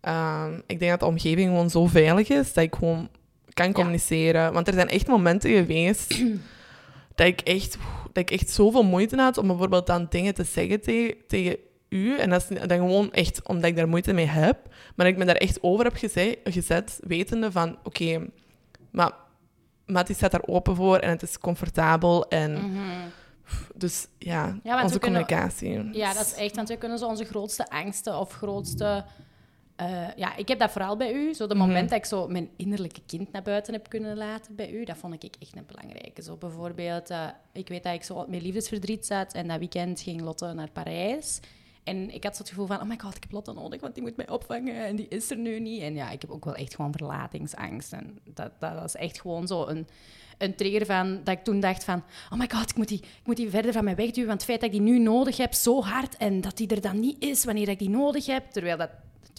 [0.02, 3.10] Ehm, ik denk dat de omgeving gewoon zo veilig is dat ik gewoon
[3.54, 4.54] kan communiceren.
[4.54, 6.22] Want er zijn echt momenten geweest
[7.16, 7.78] dat ik echt,
[8.14, 11.58] dat ik echt zoveel moeite had om bijvoorbeeld dan dingen te zeggen te- tegen
[11.90, 12.18] u.
[12.18, 14.58] En dat is dan gewoon echt omdat ik daar moeite mee heb.
[14.68, 18.28] Maar dat ik me daar echt over heb geze- gezet, wetende van oké,
[18.92, 19.12] maar
[19.86, 22.28] Mattie staat daar open voor en het is comfortabel.
[22.28, 22.80] En Mhm.
[23.76, 25.90] dus ja, onze kunnen- communicatie.
[25.94, 29.06] Ja, dat is echt, want we kunnen zo onze grootste angsten of grootste...
[29.90, 31.34] eh, ja, ik heb dat vooral bij u.
[31.34, 31.68] Zo de Mhm.
[31.68, 34.98] moment dat ik zo mijn innerlijke kind naar buiten heb kunnen laten bij u, dat
[34.98, 36.22] vond ik echt een belangrijke.
[36.22, 40.22] Zo bijvoorbeeld, eh, ik weet dat ik zo met liefdesverdriet zat en dat weekend ging
[40.22, 41.40] Lotte naar Parijs.
[41.84, 43.94] En ik had zo het gevoel van, oh my god, ik heb Lotte nodig, want
[43.94, 45.82] die moet mij opvangen en die is er nu niet.
[45.82, 47.94] En ja, ik heb ook wel echt gewoon verlatingsangst.
[47.94, 49.88] En dat, dat was echt gewoon zo een,
[50.38, 53.26] een trigger van, dat ik toen dacht van, oh my god, ik moet, die, ik
[53.26, 55.54] moet die verder van mij wegduwen, want het feit dat ik die nu nodig heb,
[55.54, 58.78] zo hard, en dat die er dan niet is wanneer ik die nodig heb, terwijl
[58.78, 58.90] dat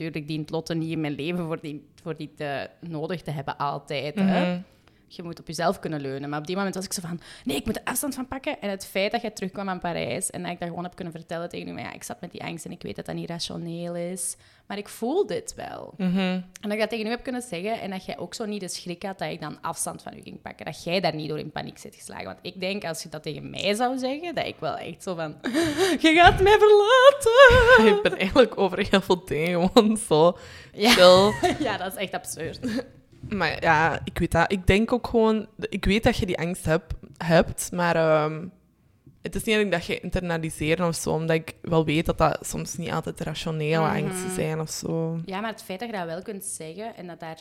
[0.04, 3.56] natuurlijk dient Lotte niet in mijn leven voor die, voor die te, nodig te hebben
[3.56, 4.14] altijd.
[4.14, 4.60] hè.
[5.16, 6.28] Je moet op jezelf kunnen leunen.
[6.30, 8.60] Maar op die moment was ik zo van, nee, ik moet er afstand van pakken.
[8.60, 11.14] En het feit dat jij terugkwam aan Parijs en dat ik dat gewoon heb kunnen
[11.14, 13.14] vertellen tegen u, maar ja, ik zat met die angst en ik weet dat dat
[13.14, 15.94] niet rationeel is, maar ik voel dit wel.
[15.96, 16.18] Mhm.
[16.18, 18.60] En dat ik dat tegen u heb kunnen zeggen en dat jij ook zo niet
[18.60, 20.64] de schrik had dat ik dan afstand van u ging pakken.
[20.64, 22.24] Dat jij daar niet door in paniek zit geslagen.
[22.24, 25.14] Want ik denk, als je dat tegen mij zou zeggen, dat ik wel echt zo
[25.14, 25.36] van...
[26.04, 27.50] Je gaat mij verlaten!
[27.96, 30.38] Ik ben eigenlijk over heel veel dingen gewoon zo
[30.72, 30.90] Ja.
[30.90, 31.32] chill.
[31.66, 32.84] Ja, dat is echt absurd.
[33.28, 34.52] Maar ja, ik weet dat.
[34.52, 35.46] Ik denk ook gewoon...
[35.58, 36.82] Ik weet dat je die angst heb,
[37.16, 37.96] hebt, maar...
[37.96, 38.46] ehm,
[39.22, 42.18] het is niet dat ik dat je internaliseren of zo, omdat ik wel weet dat
[42.18, 44.04] dat soms niet altijd rationele Mhm.
[44.04, 45.20] angsten zijn of zo.
[45.24, 47.40] Ja, maar het feit dat je dat wel kunt zeggen en dat daar...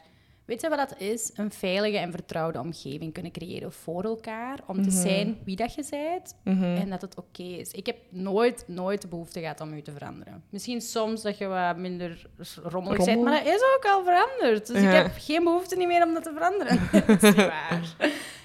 [0.52, 1.32] Weet je wat dat is?
[1.36, 4.60] Een veilige en vertrouwde omgeving kunnen creëren voor elkaar.
[4.68, 6.64] Om te zijn wie dat je bent Mhm.
[6.64, 7.72] en dat het oké is.
[7.72, 10.44] Ik heb nooit, nooit de behoefte gehad om u te veranderen.
[10.50, 12.26] Misschien soms dat je wat minder
[12.64, 13.24] rommelig bent, Rommel?
[13.34, 14.68] maar dat is ook al veranderd.
[14.68, 14.90] Dus Ja.
[14.90, 16.80] ik heb geen behoefte niet meer om dat te veranderen.
[17.08, 17.82] dat is niet waar.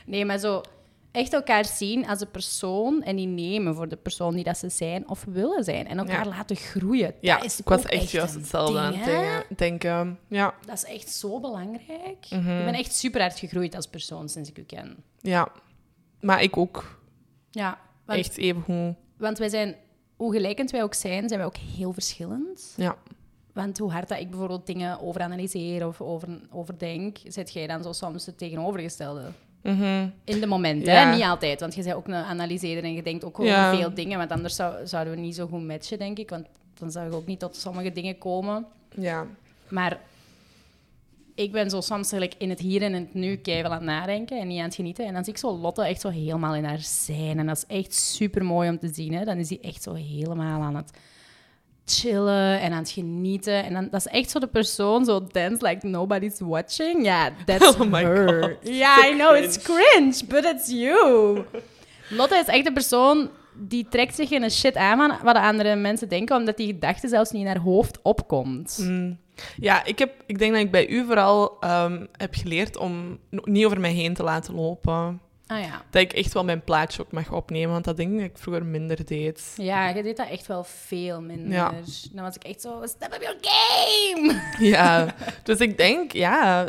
[0.06, 0.60] Nee, maar zo...
[1.16, 4.68] echt elkaar zien als een persoon en die nemen voor de persoon die dat ze
[4.68, 5.86] zijn of willen zijn.
[5.88, 6.30] En elkaar Ja.
[6.30, 7.14] laten groeien.
[7.20, 10.18] Ja, dat is ik was echt juist hetzelfde aan het denken-.
[10.28, 12.26] Ja, Dat is echt zo belangrijk.
[12.30, 12.58] Mhm.
[12.58, 14.96] Ik ben echt super hard gegroeid als persoon sinds ik u ken.
[15.20, 15.48] ja.
[16.20, 17.00] Maar ik ook.
[17.50, 18.94] Ja, want, Echt even hoe...
[19.18, 19.76] want wij zijn,
[20.16, 22.74] hoe gelijkend wij ook zijn, zijn wij ook heel verschillend.
[22.76, 22.96] Ja.
[23.52, 27.92] Want hoe hard dat ik bijvoorbeeld dingen overanalyseer of over, overdenk, zet jij dan zo
[27.92, 29.22] soms het tegenovergestelde.
[29.66, 30.08] Mhm.
[30.24, 31.08] In de momenten, Ja.
[31.08, 31.14] hè?
[31.14, 31.60] niet altijd.
[31.60, 33.76] Want je bent ook een analyseerder en je denkt ook over Ja.
[33.76, 34.18] veel dingen.
[34.18, 36.30] Want anders zou, zouden we niet zo goed matchen, denk ik.
[36.30, 38.66] Want dan zou je ook niet tot sommige dingen komen.
[38.96, 39.26] Ja.
[39.68, 40.00] Maar
[41.34, 44.40] ik ben zo soms in het hier en in het nu keihard aan het nadenken
[44.40, 45.06] en niet aan het genieten.
[45.06, 47.38] En dan zie ik zo Lotte echt zo helemaal in haar zijn.
[47.38, 49.14] En dat is echt super mooi om te zien.
[49.14, 49.24] Hè?
[49.24, 50.90] Dan is die echt zo helemaal aan het
[51.86, 53.64] chillen en aan het genieten.
[53.64, 57.04] En dan, dat is echt zo de persoon, zo dance like nobody's watching.
[57.04, 58.42] Ja, that's Oh my her.
[58.42, 58.56] God.
[58.74, 61.44] Ja, I know, it's cringe, but it's you.
[62.08, 65.76] Lotte is echt de persoon die trekt zich geen shit aan van wat de andere
[65.76, 68.78] mensen denken, omdat die gedachte zelfs niet in haar hoofd opkomt.
[68.80, 69.18] Mm.
[69.56, 73.64] Ja, ik, heb, ik denk dat ik bij u vooral ehm, heb geleerd om niet
[73.64, 75.20] over mij heen te laten lopen.
[75.46, 75.82] Ah ja.
[75.90, 78.64] Dat ik echt wel mijn plaatje ook mag opnemen, want dat ik dat ik vroeger
[78.64, 79.54] minder deed.
[79.56, 81.52] Ja, je deed dat echt wel veel minder.
[81.52, 81.72] Ja.
[82.12, 84.42] Dan was ik echt zo, step up your game!
[84.70, 86.68] Ja, dus ik denk, ja,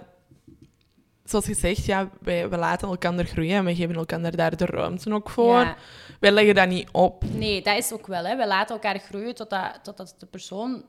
[1.23, 5.13] zoals gezegd, ja, wij, we laten elkaar groeien en we geven elkaar daar de ruimte
[5.13, 5.59] ook voor.
[5.59, 5.75] Ja.
[6.19, 7.23] Wij leggen dat niet op.
[7.33, 8.25] Nee, dat is ook wel.
[8.25, 8.35] Hè.
[8.35, 10.83] We laten elkaar groeien totdat, totdat de persoon...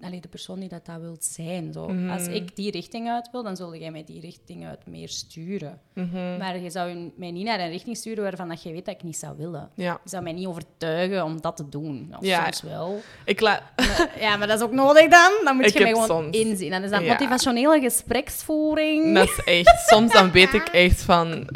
[0.00, 1.72] Allee, de persoon die dat, dat wil zijn.
[1.72, 1.88] Zo.
[1.88, 2.10] Mhm.
[2.10, 5.80] Als ik die richting uit wil, dan zul jij mij die richting uit meer sturen.
[5.94, 6.36] Mhm.
[6.38, 9.02] Maar je zou mij niet naar een richting sturen waarvan dat je weet dat ik
[9.02, 9.70] niet zou willen.
[9.74, 12.14] Ja, Je zou mij niet overtuigen om dat te doen.
[12.18, 12.42] Of Ja.
[12.44, 13.00] soms wel.
[13.24, 13.62] ik laat...
[14.20, 15.32] Ja, maar dat is ook nodig dan.
[15.44, 16.70] Dan moet Ik je mij gewoon soms- inzien.
[16.70, 17.12] Dan is dat Ja.
[17.12, 19.14] motivationele gespreksvoering.
[19.14, 19.88] Dat is echt...
[19.88, 21.48] Soms dan weet ik echt van...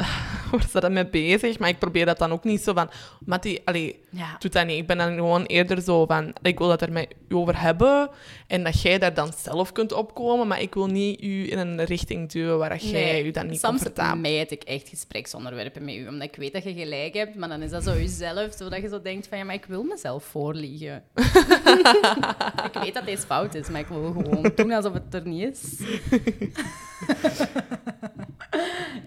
[0.57, 1.59] Is dat mee bezig?
[1.59, 2.89] Maar ik probeer dat dan ook niet zo van...
[3.25, 4.35] Mattie, allee, Ja.
[4.39, 4.77] doe dat niet.
[4.77, 6.33] Ik ben dan gewoon eerder zo van...
[6.41, 8.09] Ik wil dat er met u over hebben.
[8.47, 10.47] En dat jij daar dan zelf kunt opkomen.
[10.47, 13.47] Maar ik wil niet u in een richting duwen waar dat jij Nee, u dan
[13.47, 14.19] niet Soms comfortabel...
[14.21, 17.61] mijd ik echt gespreksonderwerpen met u, omdat ik weet dat je gelijk hebt, maar dan
[17.61, 21.03] is dat zo jezelf, zodat je zo denkt van ja, maar ik wil mezelf voorliegen.
[22.73, 25.51] ik weet dat deze fout is, maar ik wil gewoon doen alsof het er niet
[25.51, 25.79] is.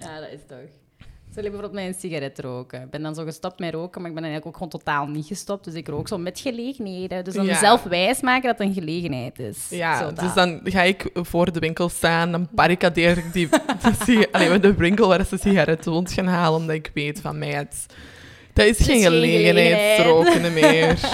[0.01, 0.71] ja, dat is toch.
[1.35, 2.83] Zal ik bijvoorbeeld met een sigaret roken?
[2.83, 5.27] Ik ben dan zo gestopt met roken, maar ik ben eigenlijk ook gewoon totaal niet
[5.27, 5.65] gestopt.
[5.65, 7.25] Dus ik rook zo met gelegenheden.
[7.25, 7.53] Dus dan Ja.
[7.53, 9.67] mezelf wijsmaken dat het een gelegenheid is.
[9.71, 10.35] Ja, Zo dus dat.
[10.35, 13.49] dan ga ik voor de winkel staan, dan barricadeer ik die,
[13.83, 17.21] de, sig- allee, met de winkel waar ze sigaretten rond gaan halen, omdat ik weet
[17.21, 17.87] van mij, het,
[18.53, 20.99] dat is geen geen gelegenheidsroken meer.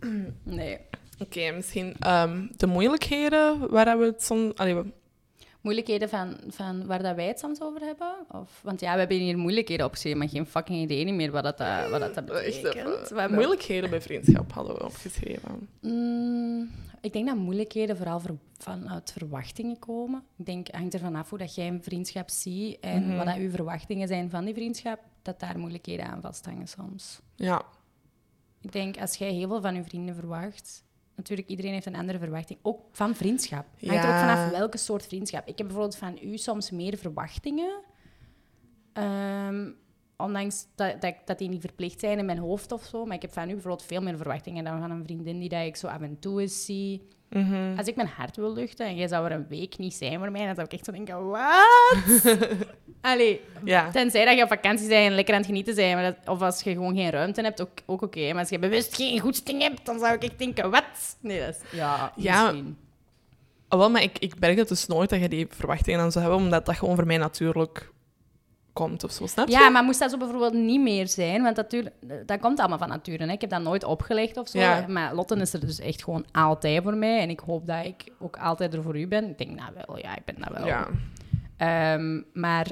[0.44, 0.78] Nee.
[1.18, 4.52] Oké, misschien ehm, de moeilijkheden waar we het soms...
[5.60, 8.14] Moeilijkheden van, van waar dat wij het soms over hebben?
[8.30, 11.60] Of, want ja, we hebben hier moeilijkheden opgeschreven, maar geen fucking idee meer wat dat,
[11.60, 13.30] eh, wat dat, dat echt betekent.
[13.30, 15.68] moeilijkheden bij vriendschap hadden we opgeschreven.
[15.80, 16.70] Mm,
[17.00, 20.22] ik denk dat moeilijkheden vooral ver- vanuit verwachtingen komen.
[20.38, 23.16] Ik denk, het hangt ervan af hoe dat jij een vriendschap ziet en Mhm.
[23.16, 27.20] wat dat uw verwachtingen zijn van die vriendschap, dat daar moeilijkheden aan vasthangen soms.
[27.34, 27.62] Ja,
[28.62, 30.84] Ik denk, als jij heel veel van je vrienden verwacht...
[31.20, 32.58] Natuurlijk, iedereen heeft een andere verwachting.
[32.62, 33.66] Ook van vriendschap.
[33.76, 34.34] Het hangt er ook Ja.
[34.34, 35.46] vanaf welke soort vriendschap.
[35.48, 37.80] Ik heb bijvoorbeeld van u soms meer verwachtingen.
[38.92, 39.70] Ehm,
[40.16, 43.04] ondanks dat, dat, dat die niet verplicht zijn in mijn hoofd of zo.
[43.04, 45.64] Maar ik heb van u bijvoorbeeld veel meer verwachtingen dan van een vriendin die dat
[45.66, 47.08] ik zo af en toe eens zie.
[47.30, 47.76] Mhm.
[47.78, 50.30] Als ik mijn hart wil luchten en jij zou er een week niet zijn voor
[50.30, 52.28] mij, dan zou ik echt zo denken, wat?
[53.00, 53.90] Allee, ja.
[53.90, 55.94] Tenzij dat je op vakantie bent en lekker aan het genieten bent.
[55.94, 58.28] Maar dat- of als je gewoon geen ruimte hebt, ook, ook oké.
[58.30, 61.16] Maar als je bewust geen goesting hebt, dan zou ik echt denken, wat?
[61.20, 61.78] Nee, dat is...
[61.78, 62.76] Ja, Ja, misschien.
[63.68, 66.24] Ah, wel, maar ik, ik merk het dus nooit dat je die verwachtingen dan zou
[66.24, 67.90] hebben, omdat dat gewoon voor mij natuurlijk
[68.72, 69.52] komt of zo, snap je?
[69.52, 71.42] Ja, maar moest dat zo bijvoorbeeld niet meer zijn?
[71.42, 71.94] Want natuurlijk,
[72.26, 73.24] dat komt allemaal van nature.
[73.26, 73.32] Hè?
[73.32, 74.58] Ik heb dat nooit opgelegd of zo.
[74.58, 74.86] Ja.
[74.88, 77.20] Maar Lotten is er dus echt gewoon altijd voor mij.
[77.20, 79.28] En ik hoop dat ik ook altijd er voor u ben.
[79.28, 80.66] Ik denk, nou wel, ja, ik ben dat wel.
[80.66, 80.88] Ja.
[81.56, 82.66] Ehm, maar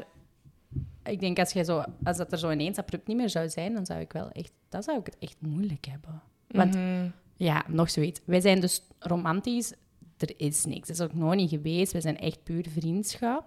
[1.05, 3.75] ik denk, als, jij zo, als dat er zo ineens abrupt niet meer zou zijn,
[3.75, 4.53] dan zou ik wel echt...
[4.69, 6.23] Dan zou ik het echt moeilijk hebben.
[6.49, 7.09] Want Mhm.
[7.37, 8.21] Ja, nog zoiets.
[8.25, 9.73] Wij zijn dus romantisch.
[10.17, 10.89] Er is niks.
[10.89, 11.93] Dat is ook nooit niet geweest.
[11.93, 13.45] We zijn echt puur vriendschap.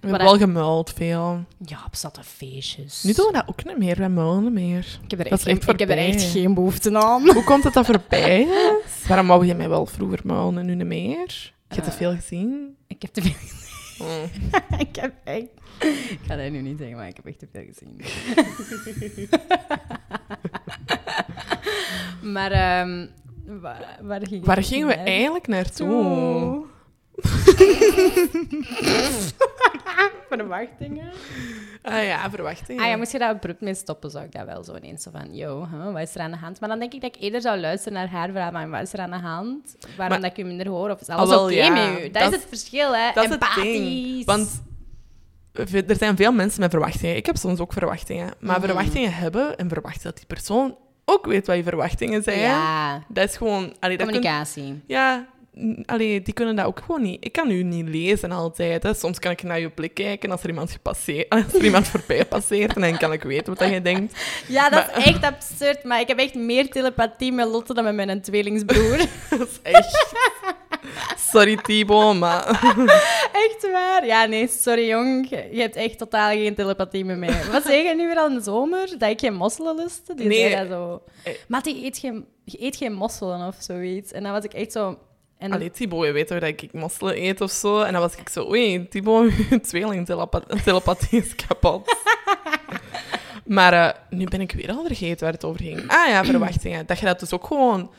[0.00, 1.44] We hebben wel gemuild veel.
[1.64, 3.02] Ja, op zatte feestjes.
[3.02, 4.98] Nu doen we dat ook niet meer, wij muilen niet meer.
[5.04, 6.14] ik heb er echt, geen, echt ik heb er voorbij.
[6.14, 7.30] echt geen behoefte aan.
[7.32, 8.40] Hoe komt het dat voorbij
[8.86, 9.06] is?
[9.08, 11.52] Waarom wou je mij wel vroeger muilen en nu niet meer?
[11.68, 11.96] Je hebt te Eh.
[11.96, 12.76] veel gezien.
[12.86, 13.34] Ik heb te veel...
[14.06, 14.30] Mm.
[14.88, 15.46] ik heb echt...
[16.10, 18.00] Ik ga dat nu niet zeggen, maar ik heb echt te veel gezien.
[22.34, 22.50] maar...
[22.50, 23.06] ehm
[23.60, 26.64] waar, waar, ging Waar ik gingen we eigenlijk naartoe?
[30.38, 31.10] Verwachtingen?
[31.82, 32.82] Ah ja, verwachtingen.
[32.82, 35.10] Ah ja, moest je daar abrupt mee stoppen, zou ik dat wel zo ineens zo
[35.10, 36.60] van, yo, huh, wat is er aan de hand?
[36.60, 38.92] Maar dan denk ik dat ik eerder zou luisteren naar haar verhaal, maar wat is
[38.92, 39.76] er aan de hand?
[39.96, 40.90] Waarom Maar- dat ik u minder hoor?
[40.90, 41.68] Of is alles Ah, wel, oké ja.
[41.72, 42.02] met u?
[42.02, 43.10] Dat, Dat is het verschil, hè?
[43.14, 43.64] Dat is het Empathisch.
[43.64, 44.24] ding.
[44.24, 44.62] Want
[45.88, 47.16] er zijn veel mensen met verwachtingen.
[47.16, 48.30] Ik heb soms ook verwachtingen.
[48.40, 48.66] Maar Mhm.
[48.66, 52.38] verwachtingen hebben en verwachten dat die persoon ook weet wat je verwachtingen zijn.
[52.38, 53.74] Ja, Dat is gewoon...
[53.80, 54.82] Allee, dat kun- communicatie.
[54.86, 55.26] ja,
[55.86, 57.24] allee, die kunnen dat ook gewoon niet.
[57.24, 58.82] Ik kan u niet lezen altijd.
[58.82, 58.94] Hè.
[58.94, 62.24] Soms kan ik naar je blik kijken als er iemand, gepasseerd, als er iemand voorbij
[62.24, 62.74] passeert.
[62.74, 64.18] En dan kan ik weten wat je denkt.
[64.48, 67.84] Ja, dat Maar- is echt absurd, maar ik heb echt meer telepathie met Lotte dan
[67.84, 68.96] met mijn tweelingsbroer.
[69.30, 70.06] Dat is echt...
[71.16, 72.46] Sorry, Thibaut, maar...
[73.46, 74.06] echt waar?
[74.06, 75.28] Ja, nee, sorry jong.
[75.30, 77.44] Je hebt echt totaal geen telepathie met mij.
[77.52, 78.94] Wat zeg je nu weer aan de zomer?
[78.98, 80.14] Dat ik geen mosselen lustte?
[80.14, 80.50] Die Nee.
[80.50, 81.02] zei dat zo.
[81.24, 81.32] Eh.
[81.48, 84.12] Matti, eet geen, je eet geen mosselen of zoiets.
[84.12, 84.98] En dan was ik echt zo...
[85.38, 87.80] En Allee, Thibaut, je weet toch dat ik mosselen eet of zo?
[87.80, 91.96] En dan was ik zo, oei, Thibaut, je tweeling telepa- telepathie is kapot.
[93.44, 95.88] maar eh, nu ben ik weer al vergeten waar het over ging.
[95.88, 96.86] Ah ja, verwachtingen.
[96.86, 97.90] Dat je dat dus ook gewoon...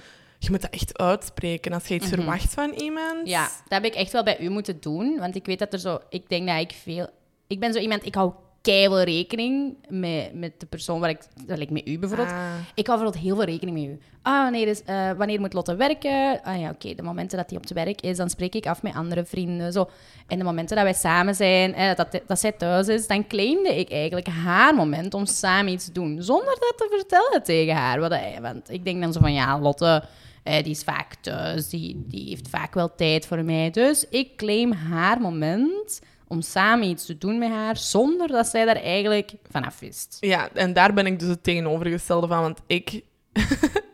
[0.42, 3.28] Je moet dat echt uitspreken als je iets verwacht van iemand.
[3.28, 5.18] Ja, dat heb ik echt wel bij u moeten doen.
[5.20, 6.00] Want ik weet dat er zo...
[6.10, 7.10] Ik denk dat ik veel...
[7.48, 8.06] Ik ben zo iemand...
[8.06, 8.34] Ik hou
[8.70, 11.20] keihard rekening met, met de persoon waar ik...
[11.46, 12.30] Dat met u bijvoorbeeld.
[12.30, 12.54] Ah.
[12.76, 14.00] Ik hou bijvoorbeeld heel veel rekening met u.
[14.22, 16.40] Ah, wanneer, is, eh, wanneer moet Lotte werken?
[16.44, 16.94] Ah ja, oké.
[16.96, 19.72] De momenten dat hij op het werk is, dan spreek ik af met andere vrienden.
[19.72, 19.90] Zo.
[20.28, 23.80] En de momenten dat wij samen zijn, eh, dat, dat zij thuis is, dan claimde
[23.80, 26.18] ik eigenlijk haar moment om samen iets te doen.
[26.24, 28.00] Zonder dat te vertellen tegen haar.
[28.00, 30.04] Wat, hij- want ik denk dan zo van, ja, Lotte...
[30.44, 33.70] eh, die is vaak thuis, die, die heeft vaak wel tijd voor mij.
[33.72, 38.66] Dus ik claim haar moment om samen iets te doen met haar, zonder dat zij
[38.66, 40.18] daar eigenlijk vanaf wist.
[40.20, 42.92] Ja, en daar ben ik dus het tegenovergestelde van, want ik,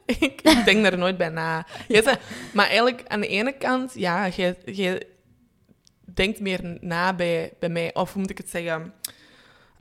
[0.06, 1.66] ik, denk daar nooit bij na.
[1.88, 2.18] Zei-
[2.54, 5.04] maar eigenlijk, aan de ene kant, ja, jij, jij
[6.14, 8.94] denkt meer na bij, bij mij, of hoe moet ik het zeggen?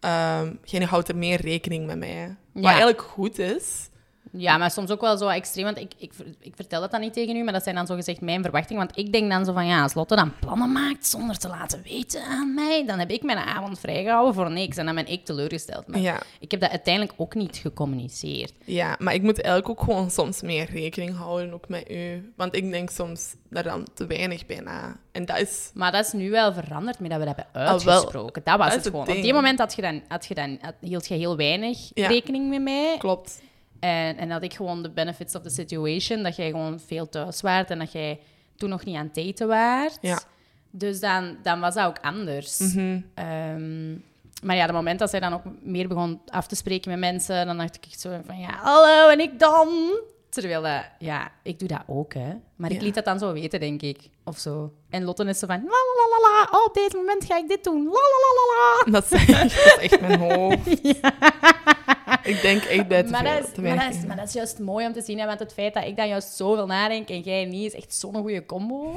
[0.00, 2.36] Ehm jij houdt er meer rekening met mij.
[2.52, 2.68] Wat Ja.
[2.68, 3.88] eigenlijk goed is.
[4.36, 7.12] Ja, maar soms ook wel zo extreem, want ik, ik, ik vertel het dan niet
[7.12, 8.84] tegen u, maar dat zijn dan zo gezegd mijn verwachtingen.
[8.86, 11.82] Want ik denk dan zo van, ja, als Lotte dan plannen maakt zonder te laten
[11.82, 14.76] weten aan mij, dan heb ik mijn avond vrijgehouden voor niks.
[14.76, 15.86] En dan ben ik teleurgesteld.
[15.86, 16.20] Maar Ja.
[16.40, 18.52] ik heb dat uiteindelijk ook niet gecommuniceerd.
[18.64, 22.32] Ja, maar ik moet eigenlijk ook gewoon soms meer rekening houden, ook met u.
[22.36, 24.96] Want ik denk soms daar dan te weinig bij na.
[25.12, 25.70] En dat is...
[25.74, 28.42] Maar dat is nu wel veranderd met dat we dat hebben Ah, uitgesproken.
[28.44, 29.16] dat was Dat het het gewoon.
[29.16, 32.06] Op die moment had je dan, had je dan, had- hield je heel weinig Ja.
[32.08, 32.94] rekening met mij.
[32.98, 33.42] Klopt.
[33.84, 37.40] En, en had ik gewoon de benefits of the situation, dat jij gewoon veel thuis
[37.40, 38.20] waart en dat jij
[38.56, 39.98] toen nog niet aan het eten waart.
[40.00, 40.18] Ja.
[40.70, 42.58] Dus dan, dan was dat ook anders.
[42.58, 43.00] Mhm.
[43.14, 43.92] Ehm,
[44.42, 47.46] maar ja, het moment dat zij dan ook meer begon af te spreken met mensen,
[47.46, 49.68] dan dacht ik echt zo van, ja, hallo, en ik dan?
[50.28, 52.32] Terwijl, dat, ja, ik doe dat ook, hè.
[52.56, 52.82] Maar ik Ja.
[52.84, 54.72] liet dat dan zo weten, denk ik, of zo.
[54.90, 57.64] En Lotte is zo van, la la la la, op dit moment ga ik dit
[57.64, 58.90] doen, la la la la la.
[59.00, 60.80] Dat is, echt, dat is echt mijn hoofd.
[62.24, 64.58] Ik denk echt bij te Maar dat, is, maar, dat is, maar dat is juist
[64.58, 67.20] mooi om te zien, hè, want het feit dat ik dan juist zoveel nadenk en
[67.20, 68.96] jij niet, is echt zo'n goede combo.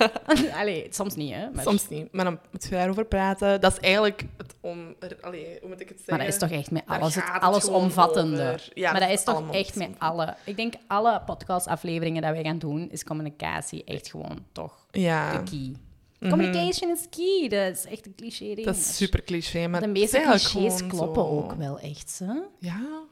[0.60, 1.50] Allee, soms niet, hè.
[1.50, 3.60] Maar, Soms niet, maar dan moet je daarover praten.
[3.60, 4.94] Dat is eigenlijk het om...
[5.20, 6.16] Allee, hoe moet ik het zeggen?
[6.16, 7.24] maar dat is toch echt met alles, het
[7.64, 8.68] gewoon over.
[8.74, 10.34] Ja, maar dat is toch echt met alle...
[10.44, 15.50] Ik denk alle podcastafleveringen dat wij gaan doen, is communicatie echt gewoon toch Ja, de
[15.50, 15.72] key.
[16.20, 17.48] Communication is key.
[17.48, 18.66] Dat is echt een cliché ding.
[18.66, 21.28] dat is super cliché, maar De meeste clichés kloppen zo.
[21.28, 22.34] ook wel echt, hè?
[22.58, 23.02] Ja?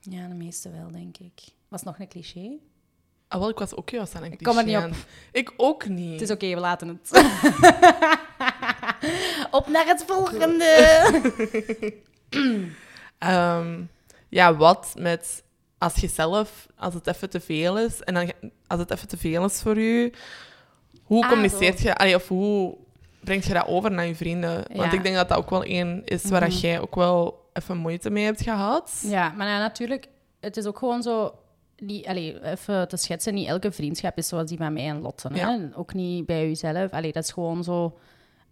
[0.00, 1.40] Ja, de meeste wel, denk ik.
[1.68, 2.50] Was nog een cliché?
[3.28, 4.96] Ah, wel, ik was ook juist aan een Ik kom er niet cliché aan.
[5.32, 6.12] Ik ook niet.
[6.12, 7.10] Het is oké, we laten het.
[9.50, 10.64] Op naar het volgende.
[13.18, 13.82] Ehm,
[14.28, 15.42] ja, wat met...
[15.78, 16.66] Als je zelf...
[16.76, 18.32] Als het even te veel is, en dan,
[18.66, 20.12] als het even te veel is voor je,
[21.10, 21.94] hoe Ah, communiceert je...
[21.96, 22.76] Allee, of hoe
[23.20, 24.54] brengt je dat over naar je vrienden?
[24.54, 24.92] Want Ja.
[24.92, 28.10] Ik denk dat dat ook wel één is waar dat jij ook wel even moeite
[28.10, 29.02] mee hebt gehad.
[29.06, 30.08] Ja, maar ja, natuurlijk,
[30.40, 31.34] het is ook gewoon zo...
[31.76, 35.28] Niet, allee, even te schetsen, niet elke vriendschap is zoals die van mij en Lotte.
[35.32, 35.34] Hè?
[35.40, 35.68] Ja.
[35.74, 36.90] Ook niet bij jezelf.
[36.90, 37.98] Allee, dat is gewoon zo...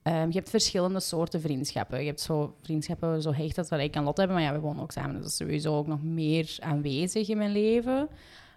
[0.03, 2.01] ehm, je hebt verschillende soorten vriendschappen.
[2.01, 4.61] Je hebt zo vriendschappen zo hecht als wat ik en Lotte hebben, maar ja, we
[4.61, 5.13] wonen ook samen.
[5.13, 8.09] Dus dat is sowieso ook nog meer aanwezig in mijn leven.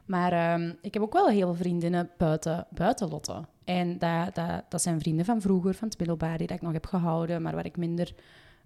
[0.05, 3.45] Maar ehm, ik heb ook wel heel veel vriendinnen buiten, buiten Lotte.
[3.63, 6.73] En dat, dat, dat zijn vrienden van vroeger, van het middelbaar, die dat ik nog
[6.73, 8.13] heb gehouden, maar waar ik minder,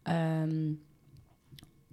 [0.03, 0.71] ehm,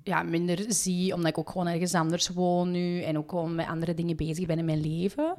[0.02, 3.66] ja, minder zie, omdat ik ook gewoon ergens anders woon nu en ook gewoon met
[3.66, 5.34] andere dingen bezig ben in mijn leven.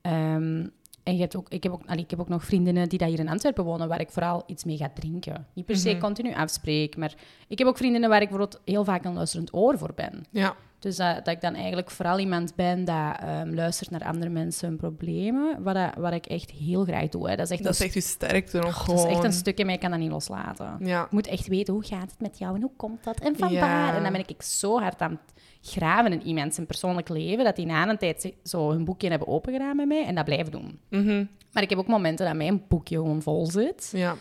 [0.00, 0.66] Ehm,
[1.02, 3.08] en je hebt ook, ik, heb ook, allee, ik heb ook nog vriendinnen die dat
[3.08, 5.46] hier in Antwerpen wonen, waar ik vooral iets mee ga drinken.
[5.52, 7.14] Niet per se continu afspreek, maar
[7.48, 10.24] ik heb ook vriendinnen waar ik bijvoorbeeld heel vaak een luisterend oor voor ben.
[10.30, 10.56] Ja.
[10.82, 14.68] Dus dat, dat ik dan eigenlijk vooral iemand ben dat ehm, luistert naar andere mensen
[14.68, 17.28] hun problemen, wat, dat- wat ik echt heel graag doe.
[17.30, 17.36] Hè.
[17.36, 19.80] Dat is echt, Dat is echt sterkte nog dat is echt een stukje, maar ik
[19.80, 20.76] kan dat niet loslaten.
[20.80, 21.04] Ja.
[21.04, 23.52] Ik moet echt weten, hoe gaat het met jou en hoe komt dat en van
[23.52, 23.60] Ja.
[23.60, 23.96] waar?
[23.96, 27.56] En dan ben ik zo hard aan het graven in iemand zijn persoonlijk leven, dat
[27.56, 30.78] die na een tijd zo hun boekje hebben opengedaan met mij en dat blijven doen.
[30.90, 31.24] Mhm.
[31.52, 33.90] Maar ik heb ook momenten dat mijn boekje gewoon vol zit.
[33.92, 34.14] Ja.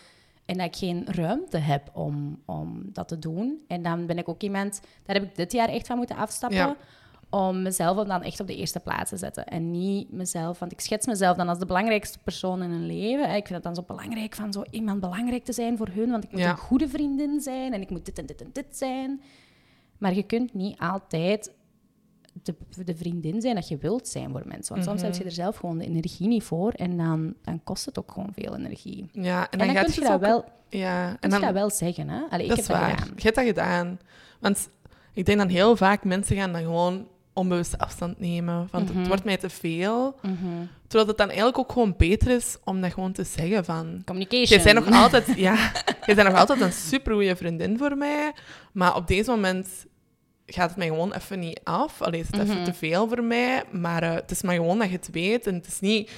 [0.51, 3.61] En dat ik geen ruimte heb om, om dat te doen.
[3.67, 6.57] En dan ben ik ook iemand, daar heb ik dit jaar echt van moeten afstappen.
[6.57, 6.75] Ja.
[7.29, 9.45] Om mezelf dan echt op de eerste plaats te zetten.
[9.45, 13.25] En niet mezelf, want ik schets mezelf dan als de belangrijkste persoon in hun leven.
[13.35, 16.09] Ik vind het dan zo belangrijk van zo iemand belangrijk te zijn voor hun.
[16.09, 16.49] Want ik moet Ja.
[16.49, 19.21] een goede vriendin zijn en ik moet dit en dit en dit zijn.
[19.97, 21.51] Maar je kunt niet altijd
[22.43, 24.73] de, de vriendin zijn dat je wilt zijn voor mensen.
[24.73, 25.11] Want soms Mhm.
[25.11, 26.71] heb je er zelf gewoon de energie niet voor.
[26.71, 29.09] En dan, dan kost het ook gewoon veel energie.
[29.11, 29.49] ja.
[29.49, 31.17] En dan, gaat kun je dat ook- wel, Ja.
[31.19, 32.09] En je dat wel zeggen.
[32.09, 32.21] Hè?
[32.29, 32.89] Allee, ik dat heb is dat waar.
[32.89, 33.13] gedaan.
[33.15, 33.99] Je hebt dat gedaan.
[34.39, 34.69] Want
[35.13, 38.67] ik denk dan heel vaak mensen gaan dan gewoon onbewust afstand nemen.
[38.71, 38.97] Want Mhm.
[38.97, 40.15] het wordt mij te veel.
[40.21, 40.35] Mhm.
[40.87, 44.01] Terwijl het dan eigenlijk ook gewoon beter is om dat gewoon te zeggen van...
[44.05, 44.61] Communication.
[44.61, 45.71] Jij bent nog altijd, ja,
[46.05, 48.31] jij bent nog altijd een supergoeie vriendin voor mij.
[48.71, 49.67] Maar op deze moment
[50.45, 52.01] gaat het mij gewoon even niet af.
[52.01, 52.63] Allee, is het even Mhm.
[52.63, 53.63] te veel voor mij.
[53.71, 55.47] Maar eh, het is maar gewoon dat je het weet.
[55.47, 56.11] En het is niet...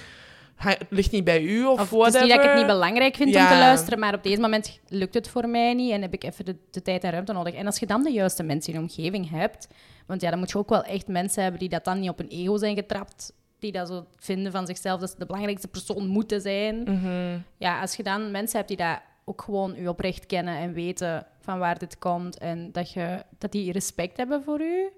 [0.56, 2.22] Het ligt niet bij u of, Of het is whatever.
[2.22, 5.14] niet dat ik het niet belangrijk vind om te luisteren, maar op deze moment lukt
[5.14, 7.54] het voor mij niet en heb ik even de, de tijd en ruimte nodig.
[7.54, 9.68] En als je dan de juiste mensen in je omgeving hebt,
[10.08, 12.18] want ja, dan moet je ook wel echt mensen hebben die dat dan niet op
[12.18, 16.08] hun ego zijn getrapt, die dat zo vinden van zichzelf, dat ze de belangrijkste persoon
[16.08, 16.84] moeten zijn.
[16.84, 17.38] Mhm.
[17.58, 21.26] Ja, als je dan mensen hebt die dat ook gewoon u oprecht kennen en weten
[21.44, 24.90] van waar dit komt en dat, je, dat die respect hebben voor u,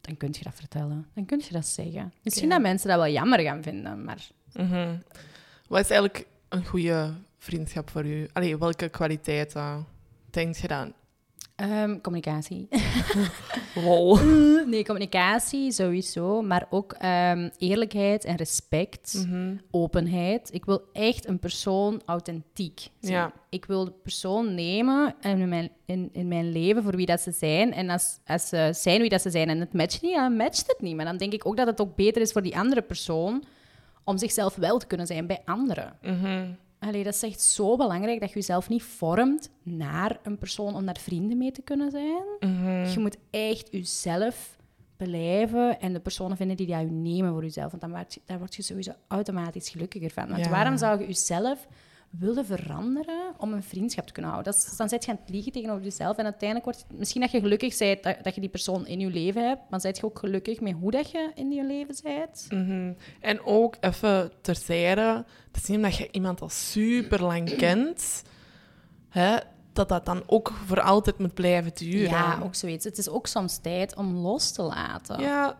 [0.00, 1.06] dan kun je dat vertellen.
[1.14, 2.12] Dan kun je dat zeggen.
[2.22, 4.96] Misschien dat mensen dat wel jammer gaan vinden, maar Mhm.
[5.68, 8.28] Wat is eigenlijk een goede vriendschap voor u?
[8.32, 9.86] Allee, welke kwaliteiten
[10.30, 10.92] denk je dan?
[11.70, 12.68] Ehm, communicatie.
[13.84, 14.16] Lol.
[14.66, 19.56] Nee, communicatie sowieso, maar ook ehm, eerlijkheid en respect, Mhm.
[19.70, 20.48] openheid.
[20.54, 23.12] Ik wil echt een persoon authentiek zien.
[23.12, 23.32] Ja.
[23.48, 27.20] Ik wil de persoon nemen en in mijn, in, in mijn leven voor wie dat
[27.20, 27.72] ze zijn.
[27.72, 30.66] En als, als ze zijn wie dat ze zijn en het matcht niet, dan matcht
[30.66, 30.96] het niet.
[30.96, 33.44] Maar dan denk ik ook dat het ook beter is voor die andere persoon
[34.04, 35.96] om zichzelf wel te kunnen zijn bij anderen.
[36.02, 36.46] Mhm.
[36.84, 40.86] Allee, dat is echt zo belangrijk dat je jezelf niet vormt naar een persoon om
[40.86, 42.22] daar vrienden mee te kunnen zijn.
[42.40, 42.90] Mhm.
[42.90, 44.56] Je moet echt jezelf
[44.96, 47.70] blijven en de personen vinden die dat je nemen voor jezelf.
[47.70, 50.28] Want dan word je, daar word je sowieso automatisch gelukkiger van.
[50.28, 50.50] Want Ja.
[50.50, 51.66] waarom zou je jezelf
[52.18, 54.52] willen veranderen om een vriendschap te kunnen houden?
[54.52, 56.16] Dat is, dan zit je aan het liegen tegenover jezelf.
[56.16, 59.00] En uiteindelijk wordt het misschien dat je gelukkig bent dat, dat je die persoon in
[59.00, 61.96] je leven hebt, maar zit je ook gelukkig met hoe dat je in je leven
[62.02, 62.46] bent?
[62.48, 62.92] Mhm.
[63.20, 68.22] En ook even terzijde, te zien dat je iemand al super lang kent,
[69.08, 69.36] hè,
[69.72, 72.10] dat dat dan ook voor altijd moet blijven duren.
[72.10, 72.84] Ja, ook zoiets.
[72.84, 75.20] Het is ook soms tijd om los te laten.
[75.20, 75.56] Ja,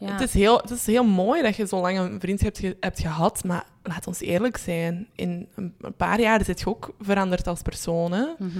[0.00, 0.12] Ja.
[0.12, 2.76] Het, is heel, het is heel mooi dat je zo lang een vriendschap hebt, ge-
[2.80, 5.08] hebt gehad, maar laat ons eerlijk zijn.
[5.14, 8.12] In een een paar jaar zit je ook veranderd als persoon.
[8.12, 8.24] Hè?
[8.38, 8.58] Mhm.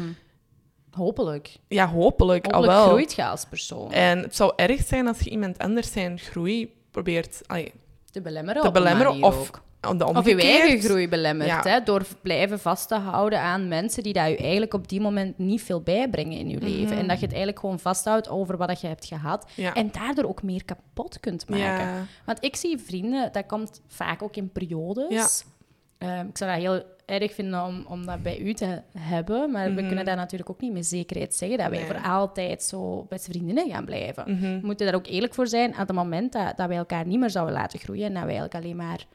[0.90, 1.57] Hopelijk.
[1.68, 2.87] Ja, hopelijk, Hopelijk wel.
[2.87, 3.92] groeit je als persoon.
[3.92, 7.72] En het zou erg zijn als je iemand anders zijn groei probeert allee,
[8.11, 9.62] te belemmeren te belemmeren of ook.
[9.80, 11.62] De Of je eigen groei belemmert, Ja.
[11.62, 15.38] hè, door blijven vast te houden aan mensen die dat je eigenlijk op die moment
[15.38, 16.96] niet veel bijbrengen in je leven.
[16.96, 19.46] En dat je het eigenlijk gewoon vasthoudt over wat dat je hebt gehad.
[19.50, 19.60] Mhm.
[19.60, 19.74] Ja.
[19.74, 21.64] En daardoor ook meer kapot kunt maken.
[21.86, 22.04] Ja.
[22.24, 25.44] Want ik zie vrienden, dat komt vaak ook in periodes.
[25.98, 29.50] Ehm, ik zou dat heel erg vinden om, om dat bij u te hebben.
[29.50, 31.58] Maar we kunnen dat natuurlijk ook niet met zekerheid zeggen.
[31.58, 31.88] Dat wij Mhm.
[31.92, 32.00] Nee.
[32.00, 34.24] voor altijd zo beste vriendinnen gaan blijven.
[34.32, 34.40] Mhm.
[34.60, 35.72] We moeten daar ook eerlijk voor zijn.
[35.74, 38.06] Aan het moment dat, dat wij elkaar niet meer zouden laten groeien.
[38.06, 39.06] En dat wij eigenlijk alleen maar...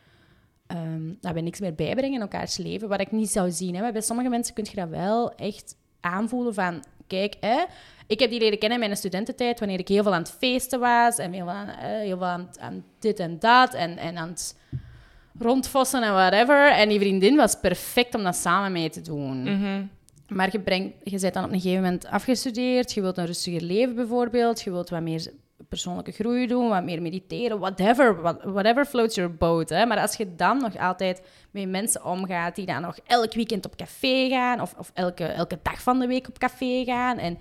[0.67, 2.88] ehm, dat wij niks meer bijbrengen in elkaars leven.
[2.88, 3.75] Wat ik niet zou zien.
[3.75, 3.82] Hè.
[3.82, 6.84] Maar bij sommige mensen kun je dat wel echt aanvoelen van...
[7.08, 7.63] Kijk, hè,
[8.08, 10.80] ik heb die leren kennen in mijn studententijd, wanneer ik heel veel aan het feesten
[10.80, 11.17] was.
[11.17, 13.73] En heel veel aan, heel veel aan, aan dit en dat.
[13.73, 14.56] En, en aan het
[15.39, 16.71] rondvossen en whatever.
[16.71, 19.43] En die vriendin was perfect om dat samen mee te doen.
[19.43, 19.86] Mhm.
[20.28, 22.93] Maar je, brengt, je bent dan op een gegeven moment afgestudeerd.
[22.93, 24.62] Je wilt een rustiger leven bijvoorbeeld.
[24.62, 25.32] Je wilt wat meer
[25.69, 28.21] persoonlijke groei doen, wat meer mediteren, whatever.
[28.21, 29.69] what- whatever floats your boat.
[29.69, 29.86] Hè.
[29.86, 33.75] Maar als je dan nog altijd met mensen omgaat die dan nog elk weekend op
[33.75, 37.38] café gaan of, of elke, elke dag van de week op café gaan en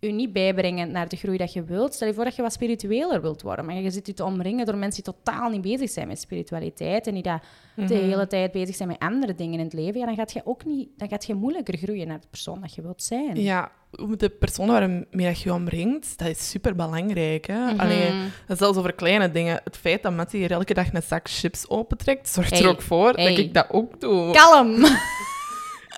[0.00, 1.94] u niet bijbrengen naar de groei dat je wilt.
[1.94, 4.66] Stel je voor dat je wat spiritueler wilt worden, maar je zit je te omringen
[4.66, 7.40] door mensen die totaal niet bezig zijn met spiritualiteit en die dat
[7.74, 10.00] de hele tijd bezig zijn met andere dingen in het leven.
[10.00, 12.74] Ja, dan gaat je ook niet, dan gaat je moeilijker groeien naar de persoon dat
[12.74, 13.42] je wilt zijn.
[13.42, 13.72] Ja,
[14.16, 17.46] de persoon waarmee je je omringt, dat is super belangrijk.
[17.46, 17.72] Hè?
[17.72, 17.80] Mhm.
[17.80, 18.12] Allee,
[18.48, 19.60] zelfs over kleine dingen.
[19.64, 22.82] Het feit dat Mattie hier elke dag een zak chips opentrekt, zorgt Hey, er ook
[22.82, 23.28] voor hey.
[23.28, 24.32] dat ik dat ook doe.
[24.32, 24.76] Kalm!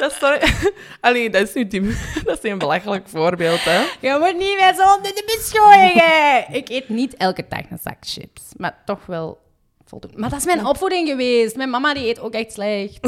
[0.00, 0.38] Dat is toch...
[1.00, 1.80] Allee, dat is nu die...
[2.24, 3.78] Dat is een belachelijk voorbeeld, hè.
[4.00, 6.54] Je moet niet meer zo onder de beschooien.
[6.54, 9.38] ik eet niet elke dag een zak chips, maar toch wel
[9.86, 10.18] voldoende.
[10.18, 11.56] Maar dat is mijn opvoeding geweest.
[11.56, 13.00] Mijn mama die eet ook echt slecht.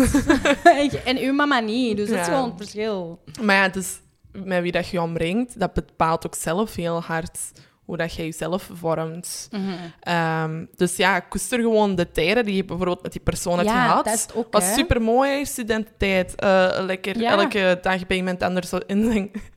[1.05, 2.33] en uw mama niet, dus dat is Ja.
[2.33, 3.23] gewoon het verschil.
[3.41, 4.01] Maar ja, dus
[4.33, 7.39] met wie dat je omringt, dat bepaalt ook zelf heel hard
[7.85, 9.49] hoe dat je jezelf vormt.
[9.51, 9.63] Mhm.
[10.01, 13.87] Ehm, dus ja, koester gewoon de tijden die je bijvoorbeeld met die persoon hebt Ja,
[13.87, 14.05] gehad.
[14.05, 16.35] dat is het ook, was super mooi, studententijd.
[16.35, 17.31] Eh, lekker Ja.
[17.31, 19.05] elke dag bij iemand anders zo in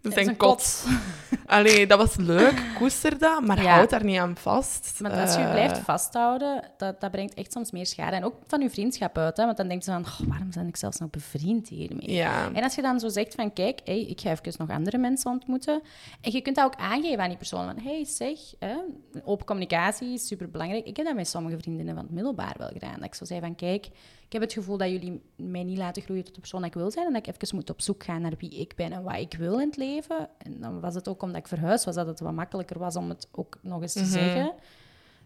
[0.04, 0.86] zijn, in kot.
[1.46, 3.74] Allee, dat was leuk, koester dat, maar Ja.
[3.76, 5.00] houd daar niet aan vast.
[5.00, 8.16] Want als je je Eh, blijft vasthouden, dat, dat brengt echt soms meer schade.
[8.16, 9.46] En ook van je vriendschap uit, hè?
[9.46, 12.22] want dan denk je van, "Oh, waarom ben ik zelfs nog bevriend hiermee?
[12.54, 15.32] En als je dan zo zegt van, kijk, hey, ik ga even nog andere mensen
[15.32, 15.82] ontmoeten.
[16.22, 17.66] En je kunt dat ook aangeven aan die persoon.
[17.66, 18.76] Van, hey, zeg, hè,
[19.24, 20.86] open communicatie is superbelangrijk.
[20.86, 22.96] Ik heb dat met sommige vriendinnen van het middelbaar wel gedaan.
[22.96, 23.86] Dat ik zo zei van, kijk,
[24.26, 26.76] ik heb het gevoel dat jullie mij niet laten groeien tot de persoon dat ik
[26.76, 27.06] wil zijn.
[27.06, 29.34] En dat ik even moet op zoek gaan naar wie ik ben en wat ik
[29.38, 30.30] wil in het leven.
[30.38, 33.10] En dan was het ook omdat ik verhuisd was, dat het wat makkelijker was om
[33.10, 34.10] het ook nog eens te Mhm.
[34.10, 34.54] zeggen.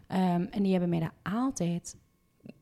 [0.06, 1.96] Ehm, en die hebben mij dat altijd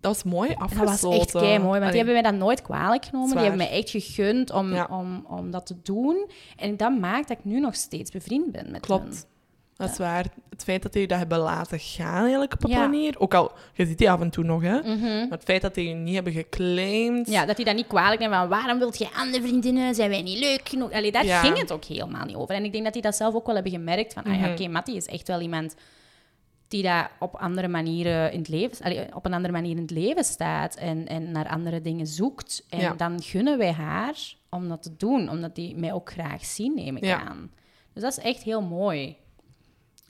[0.01, 1.09] Dat was mooi dat afgesloten.
[1.11, 3.31] was echt kei mooi, want Allee, die hebben mij dat nooit kwalijk genomen.
[3.31, 4.89] Die hebben mij echt gegund om, Ja.
[4.91, 6.31] om, om dat te doen.
[6.57, 9.13] En dat maakt dat ik nu nog steeds bevriend ben met hen.
[9.79, 10.25] Dat is waar.
[10.51, 12.79] Het feit dat die dat hebben laten gaan, eigenlijk op een Ja.
[12.79, 13.15] manier.
[13.19, 14.79] Ook al, je ziet die af en toe nog, hè.
[14.79, 15.01] Mhm.
[15.01, 17.29] Maar het feit dat die je niet hebben geclaimd.
[17.31, 19.95] Ja, dat die dat niet kwalijk nemen van waarom wilt je andere vriendinnen?
[19.95, 20.93] Zijn wij niet leuk genoeg?
[20.93, 21.41] Allee, daar Ja.
[21.41, 22.55] ging het ook helemaal niet over.
[22.55, 24.13] En ik denk dat die dat zelf ook wel hebben gemerkt.
[24.13, 24.51] Van, ah Mhm.
[24.51, 25.75] oké, Mattie is echt wel iemand
[26.69, 29.91] die daar op andere manieren in het leven, allee, op een andere manier in het
[29.91, 32.65] leven staat en, en naar andere dingen zoekt.
[32.69, 34.15] En dan gunnen wij haar
[34.51, 37.51] om dat te doen, omdat die mij ook graag zien, neem ik aan.
[37.93, 39.17] Dus dat is echt heel mooi.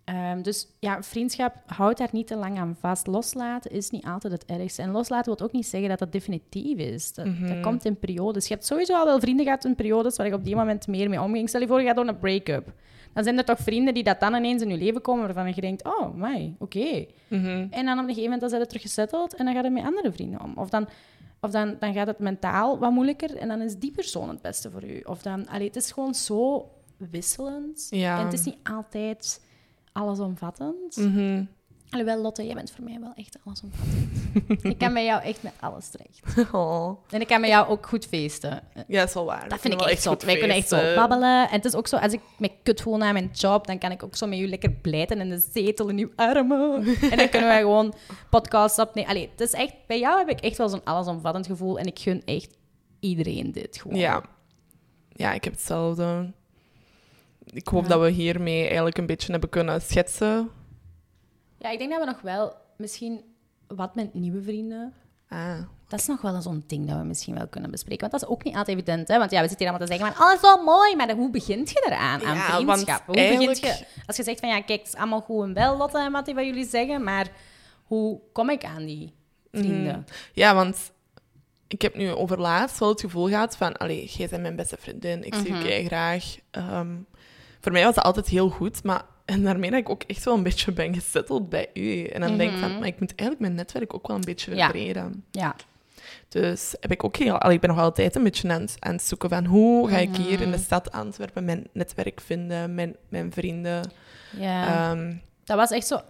[0.09, 3.07] Ehm, dus ja, vriendschap, houd daar niet te lang aan vast.
[3.07, 4.83] Loslaten is niet altijd het ergste.
[4.83, 7.13] En loslaten wil ook niet zeggen dat dat definitief is.
[7.13, 7.47] Dat, Mhm.
[7.47, 8.49] dat komt in periodes.
[8.49, 11.09] Je hebt sowieso al wel vrienden gehad in periodes waar ik op die moment meer
[11.09, 11.49] mee omging.
[11.49, 12.73] Stel je voor, je gaat door een break-up.
[13.13, 15.61] Dan zijn er toch vrienden die dat dan ineens in je leven komen waarvan je
[15.61, 17.07] denkt, oh, my, oké.
[17.29, 17.67] Mhm.
[17.71, 19.73] En dan op een gegeven moment dan zijn ze terug gesetteld en dan gaat het
[19.73, 20.53] met andere vrienden om.
[20.57, 20.89] Of dan,
[21.41, 24.71] of dan, dan gaat het mentaal wat moeilijker en dan is die persoon het beste
[24.71, 25.01] voor u.
[25.01, 26.69] Of dan, allee, het is gewoon zo
[27.11, 27.87] wisselend.
[27.91, 28.19] Ja.
[28.19, 29.41] En het is niet altijd
[29.99, 30.97] allesomvattend.
[30.97, 31.45] Mhm.
[31.91, 34.65] Alhoewel, Lotte, jij bent voor mij wel echt allesomvattend.
[34.65, 36.53] ik kan bij jou echt met alles terecht.
[36.53, 36.99] Oh.
[37.11, 38.63] En ik kan met jou ook goed feesten.
[38.75, 39.49] Ja, dat is wel waar.
[39.49, 40.17] Dat vind ik echt zo.
[40.25, 41.49] Wij kunnen echt zo babbelen.
[41.49, 43.91] En het is ook zo, als ik me kut voel na mijn job, dan kan
[43.91, 46.87] ik ook zo met u lekker blijten in de zetel in uw armen.
[47.11, 47.95] en dan kunnen wij gewoon
[48.31, 49.11] podcasts opnemen.
[49.11, 51.79] Allee, het is echt, bij jou heb ik echt wel zo'n allesomvattend gevoel.
[51.79, 52.57] En ik gun echt
[53.01, 53.99] iedereen dit gewoon.
[53.99, 54.23] Ja.
[55.09, 56.33] Ja, ik heb hetzelfde.
[57.53, 57.89] Ik hoop Ja.
[57.89, 60.51] dat we hiermee eigenlijk een beetje hebben kunnen schetsen.
[61.59, 63.21] Ja, ik denk dat we nog wel misschien
[63.67, 64.93] wat met nieuwe vrienden.
[65.29, 65.59] Ah.
[65.89, 68.01] Dat is nog wel zo'n ding dat we misschien wel kunnen bespreken.
[68.01, 69.09] Want dat is ook niet altijd evident.
[69.09, 69.19] Hè?
[69.19, 70.97] Want ja, we zitten hier allemaal te zeggen van, oh, is wel mooi.
[70.97, 73.07] Maar hoe begint je eraan, aan Ja, vriendschap?
[73.07, 73.85] Hoe begint je...
[74.07, 76.35] Als je zegt van, ja, kijk, het is allemaal goed en wel, Lotte en Mattie,
[76.35, 77.05] wat jullie zeggen.
[77.05, 77.29] Maar
[77.85, 79.15] hoe kom ik aan die
[79.53, 79.99] vrienden?
[79.99, 80.15] Mhm.
[80.33, 80.93] Ja, want
[81.69, 83.77] ik heb nu over laatst wel het gevoel gehad van...
[83.77, 85.25] Allee, jij bent mijn beste vriendin.
[85.25, 85.67] Ik zie Mhm.
[85.67, 86.37] je graag.
[86.51, 86.97] Ehm,
[87.61, 89.03] voor mij was dat altijd heel goed, maar...
[89.25, 92.05] En daarmee dat ik ook echt wel een beetje ben gesetteld bij u.
[92.05, 92.79] En dan denk ik van, Mhm.
[92.79, 94.65] maar ik moet eigenlijk mijn netwerk ook wel een beetje Ja.
[94.65, 95.25] verbreden.
[95.31, 95.55] Ja.
[96.29, 97.39] Dus heb ik ook heel...
[97.39, 99.45] allee, ik ben nog altijd een beetje aan, het- aan het zoeken van...
[99.45, 100.65] Hoe ga ik hier in de Mhm.
[100.65, 103.91] stad Antwerpen mijn netwerk vinden, mijn, mijn vrienden...
[104.39, 104.91] ja.
[104.91, 106.01] Ehm, dat was echt zo...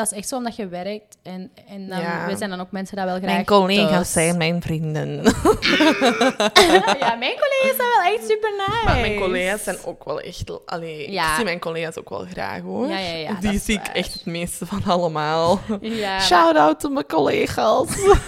[0.00, 1.16] Dat is echt zo omdat je werkt.
[1.22, 2.26] En, en dan, Ja.
[2.26, 5.08] wij zijn dan ook mensen dat wel graag mijn collega's thuis- zijn mijn vrienden.
[7.00, 8.84] ja, mijn collega's zijn wel echt super nice.
[8.84, 10.66] Maar mijn collega's zijn ook wel echt...
[10.66, 11.28] Allee, Ja.
[11.30, 12.86] Ik zie mijn collega's ook wel graag, hoor.
[12.88, 13.94] Ja, Die zie ik waar.
[13.94, 15.60] echt het meeste van allemaal.
[16.20, 17.88] Shout-out to mijn collega's.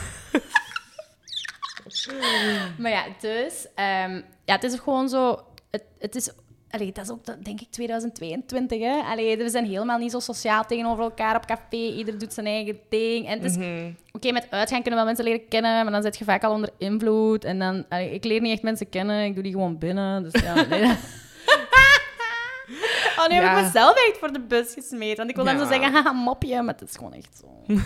[2.78, 3.66] Maar ja, dus...
[3.74, 5.40] ehm, ja, het is gewoon zo...
[5.70, 6.30] Het, het is...
[6.72, 9.00] Allee, dat is ook, denk ik, 2022, hè.
[9.00, 11.76] Allee, we zijn helemaal niet zo sociaal tegenover elkaar op café.
[11.76, 13.26] Ieder doet zijn eigen ding.
[13.26, 13.38] En.
[13.38, 13.90] Mhm.
[14.12, 16.52] Oké, met uitgaan kunnen we wel mensen leren kennen, maar dan zit je vaak al
[16.52, 17.44] onder invloed.
[17.44, 17.84] En dan...
[17.88, 20.22] allee, ik leer niet echt mensen kennen, ik doe die gewoon binnen.
[20.22, 20.92] Dus ja, nee.
[23.16, 25.16] Oh, nu heb ik mezelf echt voor de bus gesmeed.
[25.16, 27.46] Want ik wil dan zo zeggen, haha, mopje, maar het is gewoon echt zo.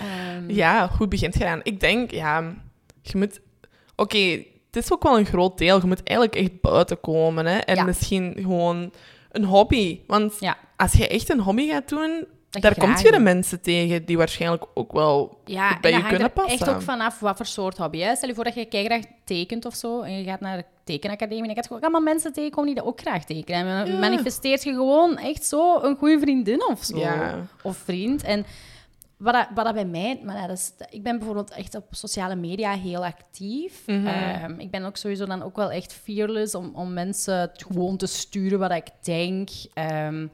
[0.00, 1.60] Ehm, ja, hoe begint je aan?
[1.62, 2.54] Ik denk, ja,
[3.02, 3.40] je moet...
[3.96, 4.44] Oké,
[4.74, 5.80] het is ook wel een groot deel.
[5.80, 7.58] Je moet eigenlijk echt buiten komen, hè.
[7.58, 7.84] En Ja.
[7.84, 8.92] misschien gewoon
[9.30, 10.00] een hobby.
[10.06, 10.56] Want Ja.
[10.76, 14.16] als je echt een hobby gaat doen, Dat daar kom je de mensen tegen die
[14.16, 16.52] waarschijnlijk ook wel Ja, bij en je kunnen er passen.
[16.66, 17.98] echt ook vanaf wat voor soort hobby.
[17.98, 18.14] Hè?
[18.14, 21.42] Stel je voor dat je graag tekent of zo, en je gaat naar de tekenacademie,
[21.42, 23.86] en je gaat gewoon allemaal mensen tegenkomen die dat ook graag tekenen.
[23.86, 27.02] En manifesteert je gewoon echt zo een goede vriendin of zo.
[27.62, 28.22] Of vriend.
[28.22, 28.46] En
[29.16, 30.20] wat, dat, wat dat bij mij...
[30.24, 33.86] Maar dat is, ik ben bijvoorbeeld echt op sociale media heel actief.
[33.86, 34.06] Mhm.
[34.06, 38.06] Ehm, ik ben ook sowieso dan ook wel echt fearless om, om mensen gewoon te
[38.06, 39.48] sturen wat ik denk.
[39.74, 40.26] Ehm,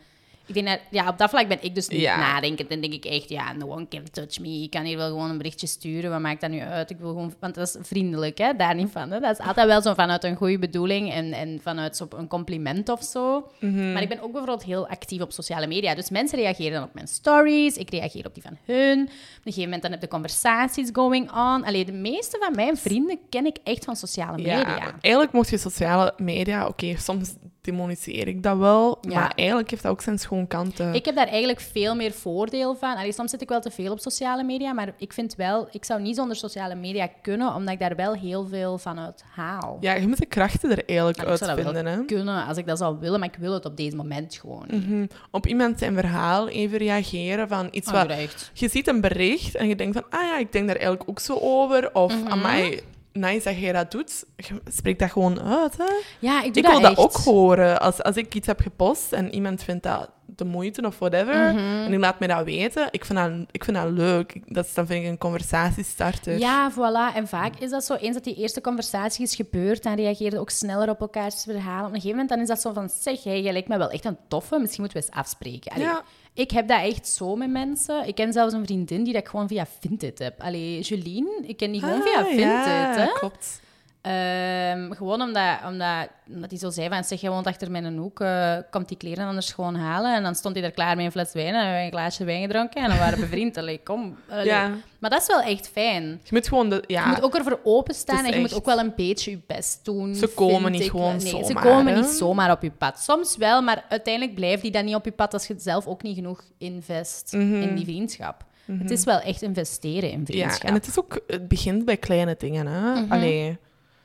[0.56, 2.16] ik denk dat, ja, op dat vlak ben ik dus niet Ja.
[2.16, 2.68] nadenkend.
[2.70, 4.62] Dan denk ik echt, ja, no one can touch me.
[4.62, 6.10] Ik kan hier wel gewoon een berichtje sturen.
[6.10, 6.90] Wat maakt dat nu uit?
[6.90, 7.34] Ik wil gewoon...
[7.40, 8.56] Want dat is vriendelijk, hè?
[8.56, 9.10] Daar niet van.
[9.10, 9.20] Hè?
[9.20, 12.88] Dat is altijd wel zo vanuit een goede bedoeling en, en vanuit zo een compliment
[12.88, 13.50] of zo.
[13.60, 13.92] Mhm.
[13.92, 15.94] Maar ik ben ook bijvoorbeeld heel actief op sociale media.
[15.94, 17.76] Dus mensen reageren dan op mijn stories.
[17.76, 19.00] Ik reageer op die van hun.
[19.02, 19.12] Op een
[19.44, 21.64] gegeven moment dan heb je conversaties going on.
[21.64, 24.58] Allee, de meeste van mijn vrienden ken ik echt van sociale media.
[24.58, 26.66] Ja, eigenlijk moet je sociale media...
[26.66, 29.14] Oké, soms demoniseer ik dat wel, Ja.
[29.20, 30.94] maar eigenlijk heeft dat ook zijn schoon kanten.
[30.94, 32.96] Ik heb daar eigenlijk veel meer voordeel van.
[32.96, 35.68] Allee, soms zit ik wel te veel op sociale media, maar ik vind wel...
[35.70, 39.24] Ik zou niet zonder sociale media kunnen, omdat ik daar wel heel veel van uit
[39.34, 39.76] haal.
[39.80, 42.04] Ja, je moet de krachten er eigenlijk Maar ik zou dat hè.
[42.04, 44.88] kunnen als ik dat zou willen, maar ik wil het op deze moment gewoon niet.
[44.88, 45.06] Mhm.
[45.30, 48.50] Op iemand zijn verhaal even reageren van iets Oh, wat...
[48.52, 51.20] Je ziet een bericht en je denkt van, ah ja, ik denk daar eigenlijk ook
[51.20, 51.94] zo over.
[51.94, 52.30] Of, Mhm.
[52.32, 52.80] amai,
[53.12, 54.24] nice dat jij dat doet.
[54.36, 55.84] Je spreekt dat gewoon uit, hè.
[56.18, 57.80] Ja, ik doe Ik wil dat ook horen.
[57.80, 61.58] Als, als ik iets heb gepost en iemand vindt dat de moeite of whatever, Mhm.
[61.58, 64.32] en die laat mij dat weten, ik vind dat, ik vind dat leuk.
[64.32, 66.38] Ik- Dat is, dan vind ik een conversatiestarter.
[66.38, 67.16] Ja, voilà.
[67.16, 70.38] En vaak is dat zo, eens dat die eerste conversatie is gebeurd, dan reageer je
[70.40, 71.80] ook sneller op elkaars verhalen.
[71.86, 73.90] Op een gegeven moment dan is dat zo van, zeg, jij, jij lijkt me wel
[73.90, 75.72] echt een toffe, misschien moeten we eens afspreken.
[75.72, 76.02] Allee, Ja.
[76.34, 78.06] Ik heb dat echt zo met mensen.
[78.06, 80.40] Ik ken zelfs een vriendin die dat ik gewoon via Vinted heb.
[80.40, 83.06] Allee, Jolien, ik ken die gewoon via Ah, Vinted, ja, hè.
[83.12, 83.60] klopt.
[84.02, 88.20] Ehm, gewoon omdat, omdat, omdat hij zo zei van, zeg, je woont achter mijn hoek,
[88.20, 90.14] eh, komt die kleren anders gewoon halen.
[90.14, 92.24] En dan stond hij er klaar met een fles wijn en hebben we een glaasje
[92.24, 93.56] wijn gedronken en dan waren we bevriend.
[93.60, 94.16] Allee, kom.
[94.30, 94.44] Allee.
[94.44, 94.70] Ja.
[94.98, 96.02] Maar dat is wel echt fijn.
[96.04, 96.84] Je moet gewoon de...
[96.86, 99.84] Ja, Je moet ook ervoor openstaan en je moet ook wel een beetje je best
[99.84, 100.14] doen.
[100.14, 100.90] Ze komen niet ik.
[100.90, 102.00] gewoon nee, Ze zomaar, komen hè?
[102.00, 102.98] niet zomaar op je pad.
[103.00, 106.02] Soms wel, maar uiteindelijk blijft die dan niet op je pad als je zelf ook
[106.02, 108.44] niet genoeg invest in die vriendschap.
[108.78, 110.32] Het is wel echt investeren in Mhm.
[110.32, 110.68] ja, vriendschap.
[110.68, 111.20] en het is ook...
[111.26, 113.00] Het begint bij kleine dingen, hè.
[113.00, 113.12] Mhm.
[113.12, 113.58] Allee,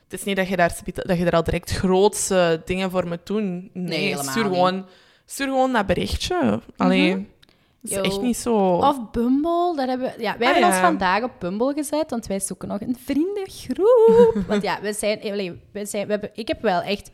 [0.08, 3.26] het is niet dat je daar, dat je daar al direct grootse dingen voor moet
[3.26, 3.70] doen.
[3.72, 4.52] Nee, Nee, helemaal stuur, niet.
[4.52, 4.86] gewoon,
[5.26, 6.60] stuur gewoon dat berichtje.
[6.76, 8.02] Allee, het is Yo.
[8.02, 8.56] echt niet zo...
[8.76, 12.26] Of Bumble, daar hebben we, ja, wij Ah, hebben ons vandaag op Bumble gezet, want
[12.26, 14.34] wij zoeken nog een vriendengroep.
[14.48, 17.10] want ja, we zijn, allee, we zijn, we hebben, ik heb wel echt,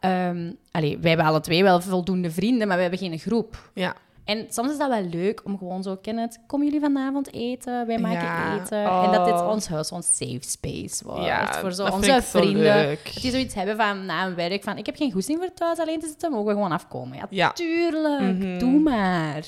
[0.00, 3.70] ehm allee, wij hebben alle twee wel voldoende vrienden, maar we hebben geen groep.
[3.74, 3.94] Ja.
[4.24, 7.86] En soms is dat wel leuk om gewoon zo, ken het, komen jullie vanavond eten?
[7.86, 8.54] Wij maken Ja.
[8.62, 8.84] eten.
[8.84, 9.48] En dat dit Oh.
[9.48, 11.24] ons huis, ons safe space wordt.
[11.24, 12.88] Ja, voor zo onze zo vrienden.
[13.04, 15.78] Dat die zoiets hebben van, na een werk, van ik heb geen goesting voor thuis
[15.78, 17.16] alleen te zitten, mogen we gewoon afkomen.
[17.16, 17.52] Ja, Ja.
[17.52, 18.58] tuurlijk, Mhm.
[18.58, 19.42] doe maar.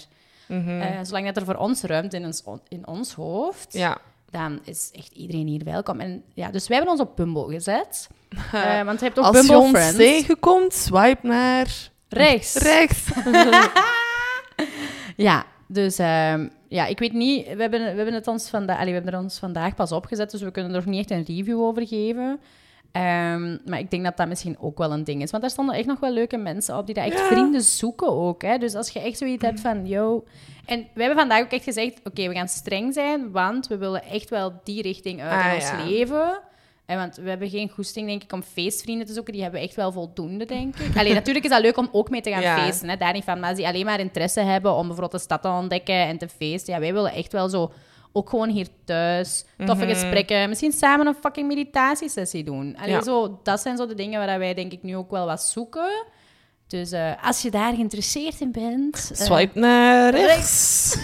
[0.49, 0.81] Mhm.
[0.81, 3.99] Eh, zolang dat er voor ons ruimte in ons, in ons hoofd, ja.
[4.31, 6.01] dan is echt iedereen hier welkom.
[6.01, 8.09] En ja, dus wij hebben ons op Bumble gezet.
[8.53, 9.97] Eh, want je hebt ook Als je Bumble ons Friends.
[9.97, 11.67] tegenkomt, swipe naar...
[12.09, 12.55] Rechts.
[12.55, 13.05] Rechts.
[15.17, 17.45] Ja, dus ehm, ja, ik weet niet.
[17.55, 20.41] We hebben, we hebben het ons vandaag, we hebben er ons vandaag pas opgezet, dus
[20.43, 22.41] we kunnen er nog niet echt een review over geven.
[22.93, 25.31] Ehm, maar ik denk dat dat misschien ook wel een ding is.
[25.31, 27.27] Want daar stonden echt nog wel leuke mensen op die daar echt Ja.
[27.27, 28.43] vrienden zoeken ook.
[28.43, 28.59] Hè?
[28.59, 30.25] Dus als je echt zoiets hebt van, yo...
[30.65, 34.03] En wij hebben vandaag ook echt gezegd, oké, we gaan streng zijn, want we willen
[34.05, 35.85] echt wel die richting uit Ah, in ons ja.
[35.85, 36.41] leven.
[36.87, 39.33] En want we hebben geen goesting, denk ik, om feestvrienden te zoeken.
[39.33, 40.97] Die hebben we echt wel voldoende, denk ik.
[40.97, 42.59] Alleen natuurlijk is dat leuk om ook mee te gaan Ja.
[42.65, 42.89] feesten.
[42.89, 42.97] Hè?
[42.97, 43.41] Daar niet van.
[43.41, 46.29] Maar als die alleen maar interesse hebben om bijvoorbeeld de stad te ontdekken en te
[46.29, 46.75] feesten.
[46.75, 47.73] Ja, wij willen echt wel zo...
[48.17, 49.93] Ook gewoon hier thuis, toffe Mhm.
[49.95, 50.49] gesprekken.
[50.49, 52.77] Misschien samen een fucking meditatiesessie doen.
[52.77, 53.03] Allee, Ja.
[53.03, 56.05] zo, dat zijn zo de dingen waar wij denk ik nu ook wel wat zoeken.
[56.67, 59.11] Dus eh, als je daar geïnteresseerd in bent...
[59.15, 60.97] eh, Swipe naar rechts.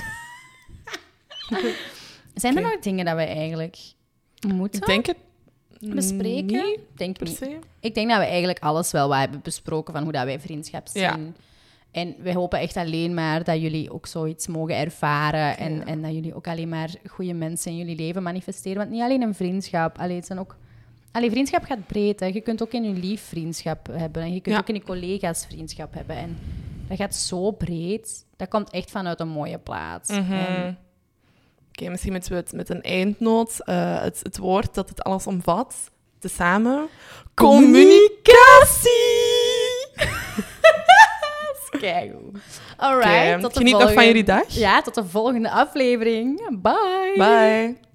[2.34, 3.76] zijn er nog dingen dat wij eigenlijk
[4.48, 5.16] moeten Ik denk het
[5.80, 6.64] bespreken?
[6.64, 7.36] niet denk per niet.
[7.36, 7.58] se.
[7.80, 10.88] Ik denk dat we eigenlijk alles wel wat hebben besproken van hoe dat wij vriendschap
[10.88, 11.02] zien.
[11.02, 11.18] Ja.
[11.90, 15.56] En wij hopen echt alleen maar dat jullie ook zoiets mogen ervaren.
[15.58, 15.84] En, Ja.
[15.84, 18.78] en dat jullie ook alleen maar goede mensen in jullie leven manifesteren.
[18.78, 19.98] Want niet alleen een vriendschap.
[19.98, 20.56] Allee, het zijn ook...
[21.12, 22.20] Allee, vriendschap gaat breed.
[22.20, 22.26] Hè.
[22.26, 24.22] Je kunt ook in je lief vriendschap hebben.
[24.22, 24.60] En je kunt Ja.
[24.60, 26.16] ook in je collega's vriendschap hebben.
[26.16, 26.38] En
[26.88, 28.24] dat gaat zo breed.
[28.36, 30.10] Dat komt echt vanuit een mooie plaats.
[30.10, 30.32] Mhm.
[30.32, 30.78] En-
[31.88, 35.74] Misschien moeten we het met een eindnoot, eh, het, het woord dat het alles omvat,
[36.18, 36.88] tezamen.
[37.34, 38.88] Communicatie!
[41.80, 42.38] Keigoed.
[42.76, 43.32] All right.
[43.32, 44.48] Oké, tot de Geniet nog van jullie dag.
[44.48, 46.58] Ja, tot de volgende aflevering.
[46.62, 47.14] Bye.
[47.16, 47.89] Bye.